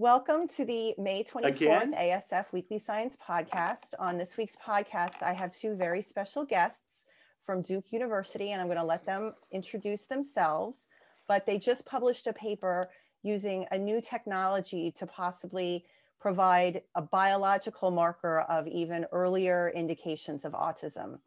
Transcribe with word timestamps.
Welcome 0.00 0.48
to 0.56 0.64
the 0.64 0.94
May 0.96 1.22
24th 1.22 1.44
Again? 1.44 1.92
ASF 1.92 2.46
Weekly 2.52 2.78
Science 2.78 3.18
Podcast. 3.22 3.92
On 3.98 4.16
this 4.16 4.38
week's 4.38 4.56
podcast, 4.56 5.22
I 5.22 5.34
have 5.34 5.54
two 5.54 5.74
very 5.74 6.00
special 6.00 6.42
guests 6.42 7.04
from 7.44 7.60
Duke 7.60 7.92
University, 7.92 8.52
and 8.52 8.62
I'm 8.62 8.66
going 8.66 8.78
to 8.78 8.82
let 8.82 9.04
them 9.04 9.34
introduce 9.52 10.06
themselves. 10.06 10.86
But 11.28 11.44
they 11.44 11.58
just 11.58 11.84
published 11.84 12.26
a 12.26 12.32
paper 12.32 12.88
using 13.22 13.66
a 13.72 13.76
new 13.76 14.00
technology 14.00 14.90
to 14.92 15.06
possibly 15.06 15.84
provide 16.18 16.80
a 16.94 17.02
biological 17.02 17.90
marker 17.90 18.40
of 18.48 18.66
even 18.68 19.04
earlier 19.12 19.70
indications 19.76 20.46
of 20.46 20.52
autism. 20.52 21.18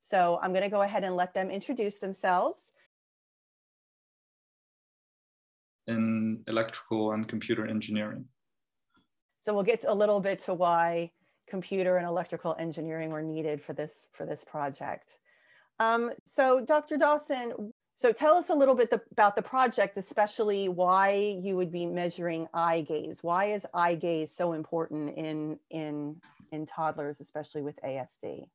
So 0.00 0.38
I'm 0.40 0.52
going 0.52 0.64
to 0.64 0.70
go 0.70 0.80
ahead 0.80 1.04
and 1.04 1.16
let 1.16 1.34
them 1.34 1.50
introduce 1.50 1.98
themselves. 1.98 2.72
In 5.86 6.42
electrical 6.46 7.12
and 7.12 7.26
computer 7.28 7.66
engineering. 7.66 8.24
So 9.40 9.52
we'll 9.54 9.64
get 9.64 9.84
a 9.86 9.94
little 9.94 10.20
bit 10.20 10.38
to 10.40 10.54
why 10.54 11.10
computer 11.48 11.96
and 11.96 12.06
electrical 12.06 12.54
engineering 12.58 13.10
were 13.10 13.22
needed 13.22 13.60
for 13.60 13.72
this 13.72 13.92
for 14.12 14.24
this 14.24 14.44
project. 14.44 15.18
Um, 15.80 16.12
so 16.24 16.64
Dr. 16.64 16.96
Dawson, 16.96 17.72
so 17.94 18.12
tell 18.12 18.36
us 18.36 18.50
a 18.50 18.54
little 18.54 18.74
bit 18.74 18.90
the, 18.90 19.02
about 19.10 19.34
the 19.34 19.42
project, 19.42 19.96
especially 19.96 20.68
why 20.68 21.38
you 21.42 21.56
would 21.56 21.72
be 21.72 21.86
measuring 21.86 22.46
eye 22.54 22.82
gaze. 22.82 23.22
Why 23.22 23.46
is 23.46 23.66
eye 23.74 23.96
gaze 23.96 24.34
so 24.34 24.52
important 24.52 25.16
in 25.16 25.58
in 25.70 26.20
in 26.52 26.66
toddlers, 26.66 27.20
especially 27.20 27.62
with 27.62 27.78
ASD? 27.84 28.46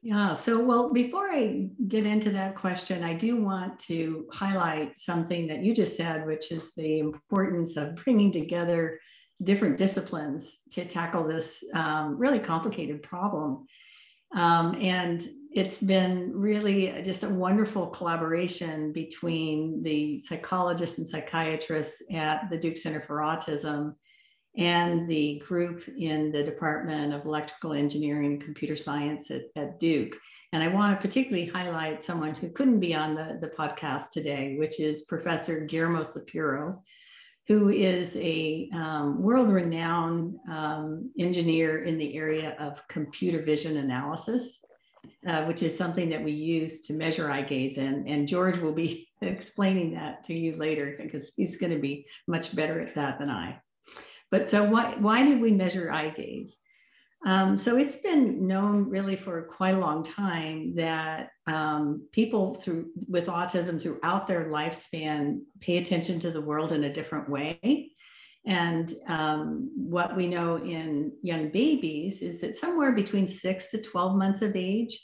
Yeah, 0.00 0.32
so 0.32 0.62
well, 0.64 0.92
before 0.92 1.28
I 1.30 1.68
get 1.88 2.06
into 2.06 2.30
that 2.30 2.54
question, 2.54 3.02
I 3.02 3.14
do 3.14 3.42
want 3.42 3.78
to 3.80 4.28
highlight 4.32 4.96
something 4.96 5.48
that 5.48 5.64
you 5.64 5.74
just 5.74 5.96
said, 5.96 6.24
which 6.24 6.52
is 6.52 6.72
the 6.74 7.00
importance 7.00 7.76
of 7.76 7.96
bringing 7.96 8.30
together 8.30 9.00
different 9.42 9.76
disciplines 9.76 10.60
to 10.70 10.84
tackle 10.84 11.26
this 11.26 11.64
um, 11.74 12.16
really 12.16 12.38
complicated 12.38 13.02
problem. 13.02 13.66
Um, 14.34 14.76
and 14.80 15.26
it's 15.52 15.80
been 15.80 16.32
really 16.32 17.02
just 17.02 17.24
a 17.24 17.28
wonderful 17.28 17.86
collaboration 17.88 18.92
between 18.92 19.82
the 19.82 20.18
psychologists 20.18 20.98
and 20.98 21.08
psychiatrists 21.08 22.02
at 22.12 22.48
the 22.50 22.58
Duke 22.58 22.76
Center 22.76 23.00
for 23.00 23.18
Autism 23.18 23.94
and 24.56 25.08
the 25.08 25.42
group 25.46 25.88
in 25.88 26.32
the 26.32 26.42
Department 26.42 27.12
of 27.12 27.24
Electrical 27.24 27.74
Engineering 27.74 28.32
and 28.32 28.44
Computer 28.44 28.76
Science 28.76 29.30
at, 29.30 29.42
at, 29.56 29.78
Duke. 29.78 30.16
And 30.52 30.62
I 30.62 30.68
want 30.68 30.96
to 30.96 31.06
particularly 31.06 31.46
highlight 31.46 32.02
someone 32.02 32.34
who 32.34 32.50
couldn't 32.50 32.80
be 32.80 32.94
on 32.94 33.14
the, 33.14 33.38
the 33.40 33.52
podcast 33.56 34.10
today, 34.12 34.56
which 34.58 34.80
is 34.80 35.02
Professor 35.02 35.60
Guillermo 35.60 36.02
Sapiro, 36.02 36.82
who 37.46 37.68
is 37.68 38.16
a 38.16 38.68
um, 38.74 39.22
world 39.22 39.48
renowned 39.48 40.36
um, 40.50 41.10
engineer 41.18 41.84
in 41.84 41.96
the 41.96 42.16
area 42.16 42.56
of 42.58 42.86
computer 42.88 43.42
vision 43.42 43.76
analysis. 43.76 44.64
Uh, 45.26 45.44
which 45.44 45.62
is 45.62 45.76
something 45.76 46.08
that 46.08 46.22
we 46.22 46.32
use 46.32 46.80
to 46.80 46.92
measure 46.92 47.30
eye 47.30 47.42
gaze. 47.42 47.78
And, 47.78 48.08
and 48.08 48.26
George 48.26 48.58
will 48.58 48.72
be 48.72 49.08
explaining 49.22 49.94
that 49.94 50.24
to 50.24 50.34
you 50.34 50.56
later 50.56 50.94
because 51.00 51.32
he's 51.36 51.56
going 51.56 51.72
to 51.72 51.78
be 51.78 52.06
much 52.26 52.54
better 52.54 52.80
at 52.80 52.94
that 52.94 53.18
than 53.18 53.30
I. 53.30 53.60
But 54.30 54.46
so 54.46 54.64
why, 54.64 54.96
why 54.98 55.24
did 55.24 55.40
we 55.40 55.52
measure 55.52 55.90
eye 55.90 56.10
gaze? 56.10 56.58
Um, 57.26 57.56
so 57.56 57.76
it's 57.76 57.96
been 57.96 58.46
known 58.46 58.88
really 58.88 59.16
for 59.16 59.42
quite 59.42 59.74
a 59.74 59.78
long 59.78 60.04
time 60.04 60.76
that 60.76 61.30
um, 61.46 62.06
people 62.12 62.54
through 62.54 62.90
with 63.08 63.26
autism 63.26 63.82
throughout 63.82 64.28
their 64.28 64.44
lifespan 64.44 65.40
pay 65.60 65.78
attention 65.78 66.20
to 66.20 66.30
the 66.30 66.40
world 66.40 66.70
in 66.70 66.84
a 66.84 66.92
different 66.92 67.28
way. 67.28 67.90
And 68.46 68.92
um, 69.08 69.70
what 69.76 70.16
we 70.16 70.28
know 70.28 70.56
in 70.56 71.12
young 71.22 71.50
babies 71.50 72.22
is 72.22 72.40
that 72.40 72.54
somewhere 72.54 72.92
between 72.92 73.26
six 73.26 73.70
to 73.72 73.82
12 73.82 74.16
months 74.16 74.42
of 74.42 74.54
age, 74.54 74.98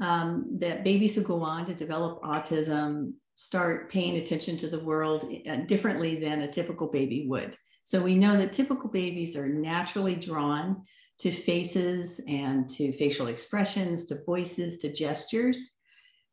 um, 0.00 0.46
that 0.58 0.82
babies 0.82 1.14
who 1.14 1.22
go 1.22 1.42
on 1.42 1.66
to 1.66 1.74
develop 1.74 2.22
autism 2.22 3.12
start 3.34 3.90
paying 3.90 4.16
attention 4.16 4.56
to 4.56 4.68
the 4.68 4.80
world 4.80 5.30
uh, 5.48 5.56
differently 5.56 6.18
than 6.18 6.42
a 6.42 6.50
typical 6.50 6.88
baby 6.88 7.26
would. 7.28 7.56
So 7.90 8.00
we 8.00 8.14
know 8.14 8.36
that 8.36 8.52
typical 8.52 8.88
babies 8.88 9.34
are 9.34 9.48
naturally 9.48 10.14
drawn 10.14 10.84
to 11.18 11.32
faces 11.32 12.20
and 12.28 12.70
to 12.70 12.92
facial 12.92 13.26
expressions, 13.26 14.06
to 14.06 14.22
voices, 14.24 14.78
to 14.78 14.92
gestures. 14.92 15.78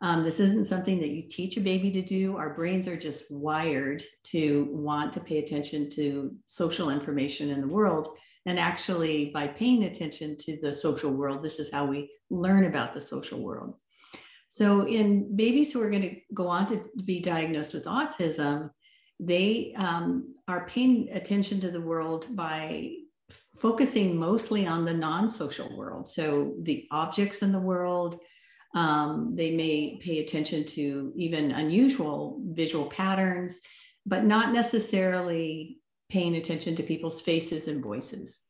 Um, 0.01 0.23
this 0.23 0.40
isn't 0.40 0.67
something 0.67 1.00
that 1.00 1.09
you 1.09 1.23
teach 1.28 1.57
a 1.57 1.62
baby 1.62 1.90
to 1.90 2.03
do. 2.03 2.38
Our 2.38 2.53
brains 2.53 2.88
are 2.88 2.96
just 2.96 3.31
wired 3.31 4.03
to 4.25 4.67
want 4.69 5.12
to 5.13 5.19
pay 5.19 5.40
attention 5.40 5.90
to 5.96 6.31
social 6.46 6.91
information 6.91 7.50
in 7.50 7.62
the 7.62 7.73
world. 7.73 8.09
And 8.46 8.59
actually, 8.59 9.31
by 9.34 9.47
paying 9.47 9.85
attention 9.85 10.38
to 10.41 10.59
the 10.62 10.72
social 10.72 11.09
world, 11.09 11.41
this 11.41 11.57
is 11.57 11.73
how 11.73 11.88
we 11.88 12.12
learn 12.29 12.66
about 12.66 12.94
the 12.94 13.01
social 13.01 13.41
world. 13.41 13.73
So, 14.47 14.85
in 14.85 15.35
babies 15.35 15.73
who 15.73 15.81
are 15.81 15.90
going 15.90 16.03
to 16.03 16.16
go 16.35 16.50
on 16.50 16.67
to 16.67 16.84
be 17.03 17.19
diagnosed 17.19 17.73
with 17.73 17.85
autism, 17.85 18.69
they 19.19 19.73
um, 19.78 20.35
are 20.47 20.67
paying 20.67 21.09
attention 21.11 21.59
to 21.61 21.72
the 21.72 21.81
world 21.81 22.28
by 22.31 22.91
focusing 23.57 24.17
mostly 24.17 24.66
on 24.67 24.85
the 24.85 24.94
non-social 24.94 25.75
world. 25.75 26.07
So 26.07 26.53
the 26.61 26.88
objects 26.91 27.41
in 27.41 27.51
the 27.51 27.59
world 27.59 28.19
um, 28.75 29.33
they 29.35 29.51
may 29.51 30.00
pay 30.03 30.19
attention 30.19 30.66
to 30.66 31.11
even 31.16 31.51
unusual 31.51 32.39
visual 32.50 32.85
patterns 32.85 33.61
but 34.05 34.23
not 34.23 34.53
necessarily 34.53 35.79
paying 36.09 36.35
attention 36.35 36.75
to 36.75 36.84
people's 36.84 37.22
faces 37.22 37.67
and 37.67 37.84
voices 37.84 38.44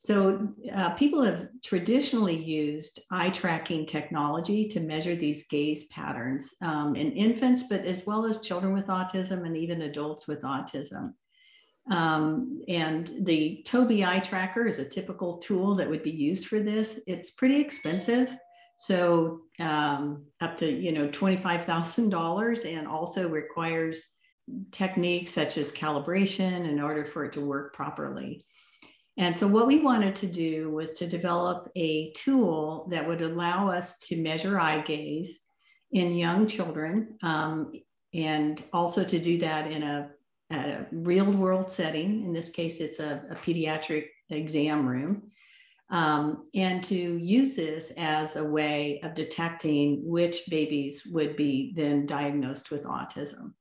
so 0.00 0.48
uh, 0.74 0.94
people 0.94 1.22
have 1.22 1.48
traditionally 1.62 2.34
used 2.34 3.00
eye 3.10 3.28
tracking 3.28 3.84
technology 3.84 4.66
to 4.66 4.80
measure 4.80 5.14
these 5.14 5.46
gaze 5.48 5.88
patterns 5.88 6.54
um, 6.62 6.96
in 6.96 7.12
infants, 7.12 7.64
but 7.68 7.84
as 7.84 8.06
well 8.06 8.24
as 8.24 8.40
children 8.40 8.72
with 8.72 8.86
autism 8.86 9.44
and 9.44 9.58
even 9.58 9.82
adults 9.82 10.26
with 10.26 10.40
autism. 10.40 11.12
Um, 11.90 12.62
and 12.66 13.12
the 13.24 13.62
Tobii 13.68 14.08
eye 14.08 14.20
tracker 14.20 14.66
is 14.66 14.78
a 14.78 14.88
typical 14.88 15.36
tool 15.36 15.74
that 15.74 15.90
would 15.90 16.02
be 16.02 16.10
used 16.10 16.46
for 16.46 16.60
this. 16.60 16.98
It's 17.06 17.32
pretty 17.32 17.60
expensive. 17.60 18.34
So 18.78 19.42
um, 19.58 20.24
up 20.40 20.56
to, 20.56 20.72
you 20.72 20.92
know, 20.92 21.08
$25,000 21.08 22.78
and 22.78 22.88
also 22.88 23.28
requires 23.28 24.02
techniques 24.70 25.30
such 25.30 25.58
as 25.58 25.70
calibration 25.70 26.66
in 26.66 26.80
order 26.80 27.04
for 27.04 27.26
it 27.26 27.34
to 27.34 27.42
work 27.42 27.74
properly. 27.74 28.46
And 29.20 29.36
so, 29.36 29.46
what 29.46 29.66
we 29.66 29.82
wanted 29.82 30.16
to 30.16 30.26
do 30.26 30.70
was 30.70 30.92
to 30.92 31.06
develop 31.06 31.70
a 31.76 32.10
tool 32.12 32.86
that 32.88 33.06
would 33.06 33.20
allow 33.20 33.68
us 33.68 33.98
to 33.98 34.16
measure 34.16 34.58
eye 34.58 34.80
gaze 34.80 35.44
in 35.92 36.14
young 36.14 36.46
children 36.46 37.18
um, 37.22 37.70
and 38.14 38.62
also 38.72 39.04
to 39.04 39.18
do 39.18 39.36
that 39.36 39.70
in 39.70 39.82
a, 39.82 40.08
a, 40.50 40.86
real 40.90 41.30
world 41.30 41.70
setting. 41.70 42.24
In 42.24 42.32
this 42.32 42.48
case, 42.48 42.80
it's 42.80 42.98
a, 42.98 43.22
a 43.28 43.34
pediatric 43.34 44.06
exam 44.30 44.86
room. 44.88 45.30
Um, 45.90 46.44
and 46.54 46.82
to 46.84 46.94
use 46.94 47.54
this 47.54 47.92
as 47.98 48.36
a 48.36 48.44
way 48.44 49.00
of 49.02 49.14
detecting 49.14 50.00
which 50.02 50.44
babies 50.48 51.04
would 51.04 51.36
be 51.36 51.74
then 51.76 52.06
diagnosed 52.06 52.70
with 52.70 52.84
autism. 52.84 53.52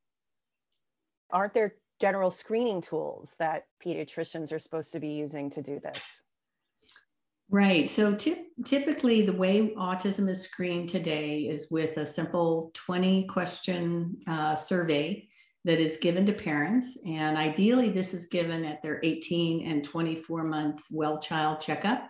Aren't 1.31 1.53
there 1.53 1.73
general 1.99 2.31
screening 2.31 2.81
tools 2.81 3.35
that 3.39 3.65
pediatricians 3.83 4.53
are 4.53 4.59
supposed 4.59 4.91
to 4.93 4.99
be 4.99 5.09
using 5.09 5.49
to 5.49 5.61
do 5.61 5.79
this? 5.79 6.03
Right. 7.51 7.89
So 7.89 8.15
typically, 8.15 9.23
the 9.23 9.33
way 9.33 9.69
autism 9.69 10.29
is 10.29 10.43
screened 10.43 10.87
today 10.87 11.47
is 11.47 11.71
with 11.71 11.97
a 11.97 12.05
simple 12.05 12.71
20 12.75 13.25
question 13.25 14.17
uh, 14.27 14.53
survey 14.55 15.27
that 15.65 15.79
is 15.79 15.97
given 15.97 16.27
to 16.27 16.33
parents. 16.33 16.99
And 17.07 17.37
ideally, 17.37 17.89
this 17.89 18.13
is 18.13 18.27
given 18.27 18.65
at 18.65 18.83
their 18.83 18.99
18 19.03 19.67
and 19.67 19.83
24 19.83 20.43
month 20.43 20.83
well 20.91 21.17
child 21.19 21.59
checkup. 21.59 22.07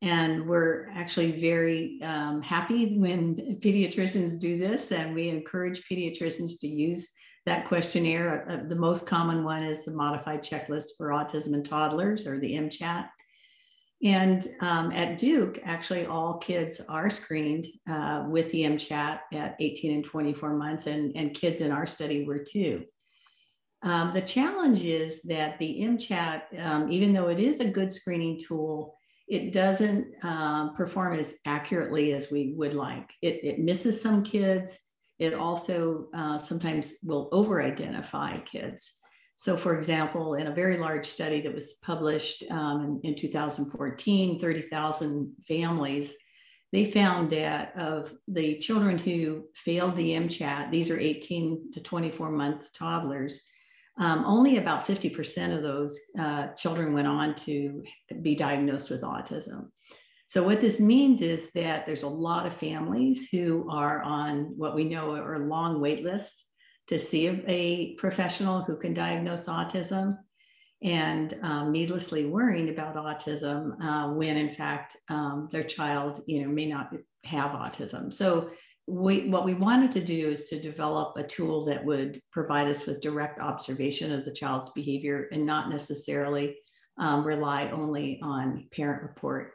And 0.00 0.48
we're 0.48 0.88
actually 0.94 1.40
very 1.40 2.00
um, 2.02 2.42
happy 2.42 2.98
when 2.98 3.58
pediatricians 3.60 4.40
do 4.40 4.58
this, 4.58 4.90
and 4.90 5.14
we 5.14 5.28
encourage 5.28 5.82
pediatricians 5.88 6.58
to 6.60 6.66
use 6.66 7.12
that 7.46 7.66
questionnaire. 7.66 8.46
Uh, 8.48 8.68
the 8.68 8.76
most 8.76 9.06
common 9.06 9.44
one 9.44 9.62
is 9.62 9.84
the 9.84 9.90
modified 9.90 10.42
checklist 10.42 10.96
for 10.96 11.08
autism 11.08 11.54
in 11.54 11.62
toddlers 11.62 12.26
or 12.26 12.38
the 12.38 12.54
MCHAT. 12.54 13.08
And 14.04 14.46
um, 14.60 14.90
at 14.90 15.16
Duke, 15.16 15.60
actually, 15.64 16.06
all 16.06 16.38
kids 16.38 16.80
are 16.88 17.08
screened 17.08 17.68
uh, 17.88 18.24
with 18.28 18.50
the 18.50 18.64
MCHAT 18.64 19.20
at 19.32 19.56
18 19.60 19.94
and 19.94 20.04
24 20.04 20.54
months, 20.54 20.88
and, 20.88 21.12
and 21.16 21.34
kids 21.34 21.60
in 21.60 21.70
our 21.70 21.86
study 21.86 22.24
were 22.24 22.40
too. 22.40 22.84
Um, 23.84 24.12
the 24.12 24.20
challenge 24.20 24.84
is 24.84 25.22
that 25.22 25.58
the 25.58 25.82
MCHAT, 25.82 26.64
um, 26.64 26.90
even 26.90 27.12
though 27.12 27.28
it 27.28 27.38
is 27.38 27.60
a 27.60 27.68
good 27.68 27.92
screening 27.92 28.38
tool, 28.38 28.96
it 29.28 29.52
doesn't 29.52 30.06
uh, 30.22 30.70
perform 30.70 31.14
as 31.14 31.36
accurately 31.46 32.12
as 32.12 32.30
we 32.30 32.54
would 32.56 32.74
like. 32.74 33.12
It, 33.22 33.40
it 33.44 33.58
misses 33.60 34.00
some 34.00 34.24
kids. 34.24 34.78
It 35.22 35.34
also 35.34 36.08
uh, 36.14 36.36
sometimes 36.36 36.96
will 37.04 37.28
over 37.30 37.62
identify 37.62 38.40
kids. 38.40 38.94
So, 39.36 39.56
for 39.56 39.76
example, 39.76 40.34
in 40.34 40.48
a 40.48 40.54
very 40.54 40.78
large 40.78 41.06
study 41.06 41.40
that 41.42 41.54
was 41.54 41.74
published 41.74 42.42
um, 42.50 43.00
in, 43.04 43.12
in 43.12 43.14
2014, 43.14 44.40
30,000 44.40 45.32
families, 45.46 46.16
they 46.72 46.86
found 46.90 47.30
that 47.30 47.72
of 47.76 48.12
the 48.26 48.58
children 48.58 48.98
who 48.98 49.44
failed 49.54 49.94
the 49.94 50.10
MCHAT, 50.10 50.72
these 50.72 50.90
are 50.90 50.98
18 50.98 51.70
to 51.70 51.80
24 51.80 52.32
month 52.32 52.72
toddlers, 52.72 53.48
um, 53.98 54.24
only 54.24 54.56
about 54.56 54.84
50% 54.84 55.56
of 55.56 55.62
those 55.62 56.00
uh, 56.18 56.48
children 56.48 56.94
went 56.94 57.06
on 57.06 57.36
to 57.46 57.84
be 58.22 58.34
diagnosed 58.34 58.90
with 58.90 59.02
autism. 59.02 59.68
So, 60.32 60.42
what 60.42 60.62
this 60.62 60.80
means 60.80 61.20
is 61.20 61.50
that 61.50 61.84
there's 61.84 62.04
a 62.04 62.08
lot 62.08 62.46
of 62.46 62.54
families 62.54 63.28
who 63.30 63.68
are 63.68 64.00
on 64.00 64.54
what 64.56 64.74
we 64.74 64.84
know 64.84 65.14
are 65.14 65.38
long 65.40 65.78
wait 65.78 66.02
lists 66.02 66.46
to 66.86 66.98
see 66.98 67.26
a, 67.26 67.44
a 67.48 67.94
professional 67.96 68.62
who 68.62 68.78
can 68.78 68.94
diagnose 68.94 69.46
autism 69.46 70.16
and 70.82 71.38
um, 71.42 71.70
needlessly 71.70 72.24
worrying 72.24 72.70
about 72.70 72.96
autism 72.96 73.78
uh, 73.84 74.08
when 74.14 74.38
in 74.38 74.54
fact 74.54 74.96
um, 75.10 75.50
their 75.52 75.64
child 75.64 76.22
you 76.26 76.40
know 76.40 76.48
may 76.48 76.64
not 76.64 76.94
have 77.24 77.50
autism. 77.50 78.10
So 78.10 78.52
we, 78.86 79.28
what 79.28 79.44
we 79.44 79.52
wanted 79.52 79.92
to 79.92 80.02
do 80.02 80.30
is 80.30 80.48
to 80.48 80.58
develop 80.58 81.14
a 81.18 81.24
tool 81.24 81.66
that 81.66 81.84
would 81.84 82.18
provide 82.32 82.68
us 82.68 82.86
with 82.86 83.02
direct 83.02 83.38
observation 83.38 84.10
of 84.10 84.24
the 84.24 84.32
child's 84.32 84.70
behavior 84.70 85.28
and 85.30 85.44
not 85.44 85.68
necessarily 85.68 86.56
um, 86.96 87.22
rely 87.22 87.68
only 87.68 88.18
on 88.22 88.66
parent 88.72 89.02
report 89.02 89.52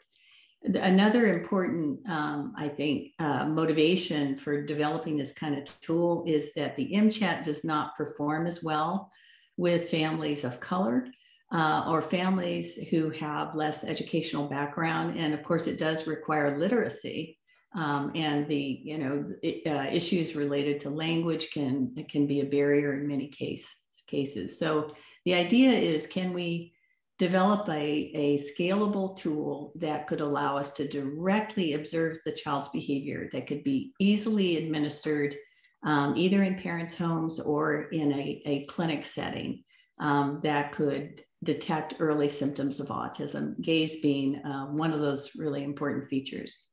Another 0.75 1.27
important, 1.27 1.99
um, 2.09 2.53
I 2.57 2.67
think, 2.67 3.13
uh, 3.19 3.45
motivation 3.45 4.37
for 4.37 4.61
developing 4.61 5.15
this 5.15 5.33
kind 5.33 5.57
of 5.57 5.63
tool 5.81 6.23
is 6.27 6.53
that 6.53 6.75
the 6.75 6.91
MCHAT 6.93 7.43
does 7.43 7.63
not 7.63 7.95
perform 7.95 8.47
as 8.47 8.63
well 8.63 9.11
with 9.57 9.89
families 9.89 10.43
of 10.43 10.59
color 10.59 11.07
uh, 11.51 11.85
or 11.87 12.01
families 12.01 12.75
who 12.89 13.09
have 13.11 13.55
less 13.55 13.83
educational 13.83 14.47
background. 14.47 15.17
And 15.17 15.33
of 15.33 15.43
course, 15.43 15.67
it 15.67 15.79
does 15.79 16.07
require 16.07 16.59
literacy. 16.59 17.37
Um, 17.75 18.11
and 18.15 18.47
the 18.47 18.81
you 18.83 18.97
know 18.97 19.25
it, 19.43 19.67
uh, 19.67 19.87
issues 19.91 20.35
related 20.35 20.79
to 20.81 20.89
language 20.89 21.51
can 21.51 21.93
can 22.09 22.25
be 22.25 22.39
a 22.39 22.45
barrier 22.45 22.93
in 22.93 23.07
many 23.07 23.27
case, 23.27 23.69
cases. 24.07 24.57
So 24.57 24.93
the 25.25 25.33
idea 25.33 25.69
is, 25.69 26.07
can 26.07 26.33
we 26.33 26.73
develop 27.19 27.67
a, 27.69 28.11
a 28.13 28.37
scalable 28.37 29.15
tool 29.15 29.73
that 29.75 30.07
could 30.07 30.21
allow 30.21 30.55
us 30.57 30.71
to 30.71 30.87
directly 30.87 31.73
observe 31.73 32.17
the 32.23 32.31
child's 32.31 32.69
behavior 32.69 33.27
that 33.31 33.47
could 33.47 33.63
be 33.63 33.91
easily 33.99 34.57
administered 34.57 35.35
um, 35.83 36.13
either 36.15 36.43
in 36.43 36.55
parents' 36.55 36.95
homes 36.95 37.39
or 37.39 37.83
in 37.89 38.11
a, 38.13 38.41
a 38.45 38.65
clinic 38.65 39.03
setting 39.03 39.63
um, 39.99 40.39
that 40.43 40.71
could 40.73 41.23
detect 41.43 41.95
early 41.99 42.29
symptoms 42.29 42.79
of 42.79 42.87
autism, 42.87 43.59
gaze 43.61 43.99
being 44.01 44.37
uh, 44.43 44.65
one 44.65 44.91
of 44.91 44.99
those 44.99 45.35
really 45.35 45.63
important 45.63 46.07
features. 46.09 46.65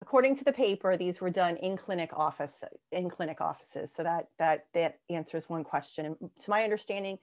According 0.00 0.36
to 0.36 0.44
the 0.44 0.52
paper, 0.52 0.96
these 0.96 1.20
were 1.20 1.30
done 1.30 1.56
in 1.58 1.76
clinic 1.76 2.10
office 2.14 2.62
in 2.92 3.10
clinic 3.10 3.40
offices. 3.40 3.92
So 3.92 4.02
that 4.04 4.28
that 4.38 4.66
that 4.72 5.00
answers 5.10 5.48
one 5.48 5.64
question. 5.64 6.06
And 6.06 6.16
to 6.40 6.50
my 6.50 6.62
understanding, 6.62 7.18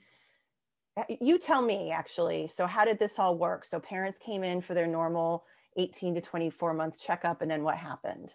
you 1.22 1.40
tell 1.40 1.62
me 1.62 1.92
actually. 1.92 2.48
So 2.48 2.68
how 2.68 2.86
did 2.86 3.00
this 3.00 3.20
all 3.20 3.38
work? 3.38 3.66
So 3.66 3.80
parents 3.80 4.20
came 4.20 4.44
in 4.44 4.62
for 4.62 4.74
their 4.74 4.88
normal 4.88 5.46
18 5.78 6.16
to 6.16 6.22
24 6.22 6.74
month 6.74 7.02
checkup 7.02 7.42
and 7.42 7.52
then 7.52 7.64
what 7.64 7.76
happened? 7.78 8.32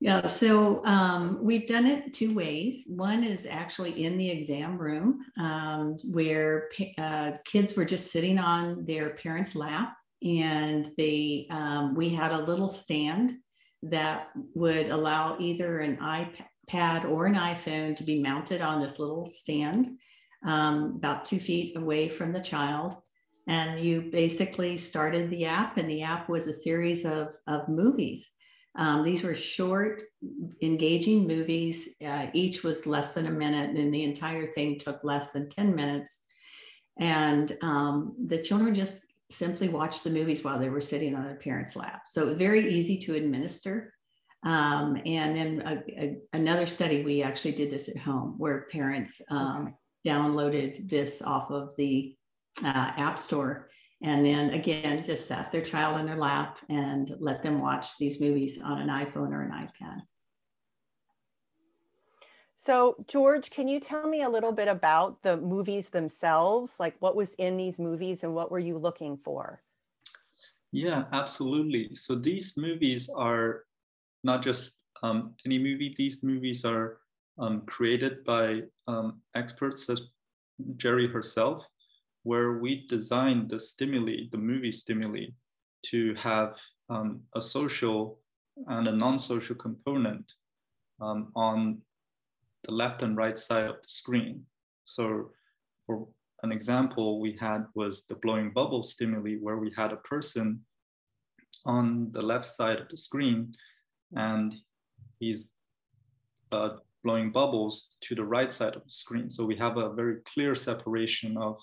Yeah, 0.00 0.26
so 0.26 0.84
um, 0.84 1.38
we've 1.40 1.66
done 1.66 1.86
it 1.86 2.12
two 2.12 2.34
ways. 2.34 2.84
One 2.88 3.24
is 3.24 3.46
actually 3.46 4.04
in 4.04 4.18
the 4.18 4.28
exam 4.28 4.76
room 4.76 5.20
um, 5.38 5.96
where 6.10 6.68
uh, 6.98 7.32
kids 7.46 7.74
were 7.74 7.86
just 7.86 8.12
sitting 8.12 8.38
on 8.38 8.84
their 8.84 9.10
parents' 9.10 9.54
lap, 9.54 9.94
and 10.22 10.86
they 10.98 11.46
um, 11.48 11.94
we 11.94 12.10
had 12.10 12.32
a 12.32 12.44
little 12.44 12.68
stand 12.68 13.34
that 13.82 14.28
would 14.54 14.90
allow 14.90 15.36
either 15.38 15.78
an 15.78 15.96
iPad 15.96 16.44
pad 16.66 17.04
or 17.04 17.26
an 17.26 17.34
iPhone 17.34 17.96
to 17.96 18.04
be 18.04 18.22
mounted 18.22 18.60
on 18.60 18.80
this 18.80 18.98
little 18.98 19.28
stand 19.28 19.98
um, 20.44 20.94
about 20.96 21.24
two 21.24 21.38
feet 21.38 21.76
away 21.76 22.08
from 22.08 22.32
the 22.32 22.40
child. 22.40 22.96
And 23.46 23.80
you 23.80 24.10
basically 24.10 24.76
started 24.76 25.28
the 25.28 25.44
app, 25.44 25.76
and 25.76 25.88
the 25.88 26.02
app 26.02 26.28
was 26.28 26.46
a 26.46 26.52
series 26.52 27.04
of, 27.04 27.34
of 27.46 27.68
movies. 27.68 28.32
Um, 28.76 29.04
these 29.04 29.22
were 29.22 29.34
short, 29.34 30.02
engaging 30.62 31.26
movies. 31.26 31.94
Uh, 32.04 32.26
each 32.32 32.64
was 32.64 32.86
less 32.86 33.14
than 33.14 33.26
a 33.26 33.30
minute, 33.30 33.76
and 33.76 33.92
the 33.92 34.02
entire 34.02 34.50
thing 34.50 34.78
took 34.78 35.04
less 35.04 35.30
than 35.32 35.48
10 35.48 35.74
minutes. 35.74 36.22
And 36.98 37.56
um, 37.62 38.14
the 38.26 38.42
children 38.42 38.74
just 38.74 39.00
simply 39.30 39.68
watched 39.68 40.04
the 40.04 40.10
movies 40.10 40.44
while 40.44 40.58
they 40.58 40.68
were 40.68 40.80
sitting 40.80 41.14
on 41.14 41.24
their 41.24 41.36
parents' 41.36 41.76
lap. 41.76 42.02
So 42.06 42.34
very 42.34 42.72
easy 42.72 42.98
to 42.98 43.14
administer. 43.14 43.93
Um, 44.44 45.00
and 45.06 45.34
then 45.34 45.62
a, 45.64 46.02
a, 46.02 46.16
another 46.34 46.66
study, 46.66 47.02
we 47.02 47.22
actually 47.22 47.52
did 47.52 47.70
this 47.70 47.88
at 47.88 47.96
home 47.96 48.34
where 48.36 48.66
parents 48.70 49.20
um, 49.30 49.62
okay. 49.62 49.74
downloaded 50.14 50.88
this 50.88 51.22
off 51.22 51.50
of 51.50 51.74
the 51.76 52.14
uh, 52.62 52.92
App 52.96 53.18
Store. 53.18 53.70
And 54.02 54.24
then 54.24 54.50
again, 54.50 55.02
just 55.02 55.26
sat 55.26 55.50
their 55.50 55.62
child 55.62 55.98
in 55.98 56.06
their 56.06 56.18
lap 56.18 56.58
and 56.68 57.14
let 57.20 57.42
them 57.42 57.60
watch 57.60 57.96
these 57.98 58.20
movies 58.20 58.60
on 58.60 58.80
an 58.80 58.88
iPhone 58.88 59.32
or 59.32 59.42
an 59.42 59.50
iPad. 59.50 60.02
So, 62.56 62.96
George, 63.08 63.50
can 63.50 63.68
you 63.68 63.80
tell 63.80 64.06
me 64.06 64.22
a 64.22 64.28
little 64.28 64.52
bit 64.52 64.68
about 64.68 65.22
the 65.22 65.38
movies 65.38 65.88
themselves? 65.90 66.74
Like 66.78 66.96
what 67.00 67.16
was 67.16 67.32
in 67.34 67.56
these 67.56 67.78
movies 67.78 68.24
and 68.24 68.34
what 68.34 68.50
were 68.50 68.58
you 68.58 68.76
looking 68.76 69.18
for? 69.22 69.62
Yeah, 70.72 71.04
absolutely. 71.12 71.94
So, 71.94 72.14
these 72.14 72.56
movies 72.56 73.10
are 73.14 73.64
not 74.24 74.42
just 74.42 74.80
um, 75.02 75.34
any 75.46 75.58
movie. 75.58 75.94
These 75.96 76.22
movies 76.22 76.64
are 76.64 76.98
um, 77.38 77.62
created 77.66 78.24
by 78.24 78.62
um, 78.88 79.20
experts 79.34 79.88
as 79.90 80.08
Geri 80.76 81.06
herself, 81.06 81.68
where 82.22 82.58
we 82.58 82.86
designed 82.88 83.50
the 83.50 83.60
stimuli, 83.60 84.28
the 84.32 84.38
movie 84.38 84.72
stimuli, 84.72 85.26
to 85.86 86.14
have 86.14 86.58
um, 86.88 87.20
a 87.34 87.40
social 87.40 88.18
and 88.68 88.88
a 88.88 88.92
non-social 88.92 89.56
component 89.56 90.32
um, 91.00 91.30
on 91.36 91.78
the 92.64 92.72
left 92.72 93.02
and 93.02 93.16
right 93.16 93.38
side 93.38 93.66
of 93.66 93.82
the 93.82 93.88
screen. 93.88 94.42
So 94.86 95.30
for 95.86 96.06
an 96.42 96.52
example 96.52 97.20
we 97.20 97.36
had 97.38 97.66
was 97.74 98.04
the 98.06 98.14
blowing 98.16 98.50
bubble 98.50 98.82
stimuli 98.82 99.36
where 99.40 99.56
we 99.56 99.72
had 99.76 99.92
a 99.92 99.96
person 99.96 100.60
on 101.66 102.10
the 102.12 102.22
left 102.22 102.44
side 102.44 102.78
of 102.78 102.88
the 102.88 102.96
screen 102.96 103.54
and 104.16 104.54
he's 105.18 105.50
uh, 106.52 106.70
blowing 107.02 107.30
bubbles 107.30 107.90
to 108.00 108.14
the 108.14 108.24
right 108.24 108.52
side 108.52 108.76
of 108.76 108.84
the 108.84 108.90
screen. 108.90 109.28
So 109.28 109.44
we 109.44 109.56
have 109.56 109.76
a 109.76 109.92
very 109.92 110.16
clear 110.32 110.54
separation 110.54 111.36
of 111.36 111.60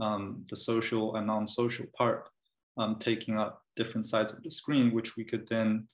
um, 0.00 0.44
the 0.48 0.56
social 0.56 1.16
and 1.16 1.26
non-social 1.26 1.86
part 1.96 2.28
um, 2.78 2.96
taking 2.98 3.36
up 3.38 3.62
different 3.76 4.06
sides 4.06 4.32
of 4.32 4.42
the 4.42 4.50
screen, 4.50 4.92
which 4.92 5.16
we 5.16 5.24
could 5.24 5.46
then 5.48 5.86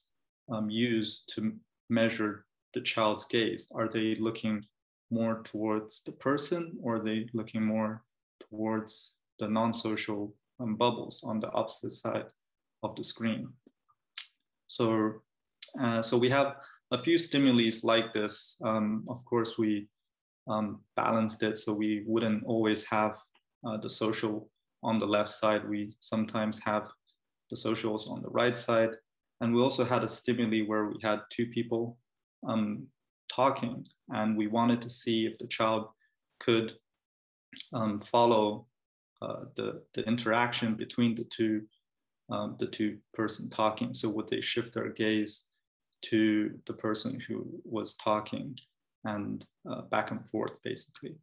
um, 0.52 0.70
use 0.70 1.24
to 1.30 1.52
measure 1.88 2.44
the 2.74 2.80
child's 2.80 3.24
gaze. 3.24 3.72
Are 3.74 3.88
they 3.88 4.16
looking 4.16 4.64
more 5.10 5.42
towards 5.44 6.02
the 6.04 6.12
person 6.12 6.76
or 6.82 6.96
are 6.96 7.04
they 7.04 7.26
looking 7.32 7.64
more 7.64 8.04
towards 8.50 9.16
the 9.38 9.48
non-social 9.48 10.34
um, 10.60 10.76
bubbles 10.76 11.20
on 11.24 11.40
the 11.40 11.50
opposite 11.52 11.90
side 11.90 12.26
of 12.82 12.94
the 12.96 13.04
screen? 13.04 13.48
So 14.66 15.22
uh, 15.80 16.02
so 16.02 16.16
we 16.16 16.30
have 16.30 16.56
a 16.90 17.02
few 17.02 17.18
stimuli 17.18 17.70
like 17.82 18.12
this. 18.12 18.60
Um, 18.64 19.04
of 19.08 19.24
course, 19.24 19.58
we 19.58 19.88
um, 20.48 20.80
balanced 20.96 21.42
it 21.42 21.56
so 21.58 21.72
we 21.72 22.04
wouldn't 22.06 22.44
always 22.44 22.84
have 22.84 23.16
uh, 23.66 23.76
the 23.76 23.90
social 23.90 24.48
on 24.82 24.98
the 24.98 25.06
left 25.06 25.30
side. 25.30 25.68
We 25.68 25.96
sometimes 26.00 26.60
have 26.64 26.88
the 27.50 27.56
socials 27.56 28.08
on 28.08 28.22
the 28.22 28.30
right 28.30 28.56
side. 28.56 28.90
And 29.40 29.54
we 29.54 29.60
also 29.60 29.84
had 29.84 30.04
a 30.04 30.08
stimuli 30.08 30.62
where 30.62 30.86
we 30.86 30.96
had 31.02 31.20
two 31.30 31.46
people 31.46 31.98
um, 32.46 32.86
talking, 33.32 33.86
and 34.10 34.36
we 34.36 34.46
wanted 34.46 34.82
to 34.82 34.90
see 34.90 35.26
if 35.26 35.38
the 35.38 35.46
child 35.46 35.88
could 36.40 36.72
um, 37.72 37.98
follow 37.98 38.66
uh, 39.22 39.44
the, 39.56 39.82
the 39.94 40.06
interaction 40.06 40.74
between 40.74 41.14
the 41.14 41.24
two 41.24 41.62
um, 42.30 42.56
the 42.58 42.66
two 42.66 42.98
person 43.14 43.48
talking. 43.48 43.94
So 43.94 44.10
would 44.10 44.28
they 44.28 44.42
shift 44.42 44.74
their 44.74 44.90
gaze 44.90 45.46
to 46.02 46.58
the 46.66 46.72
person 46.72 47.20
who 47.26 47.46
was 47.64 47.94
talking 47.96 48.56
and 49.04 49.44
uh, 49.68 49.82
back 49.82 50.10
and 50.10 50.24
forth 50.30 50.52
basically. 50.62 51.16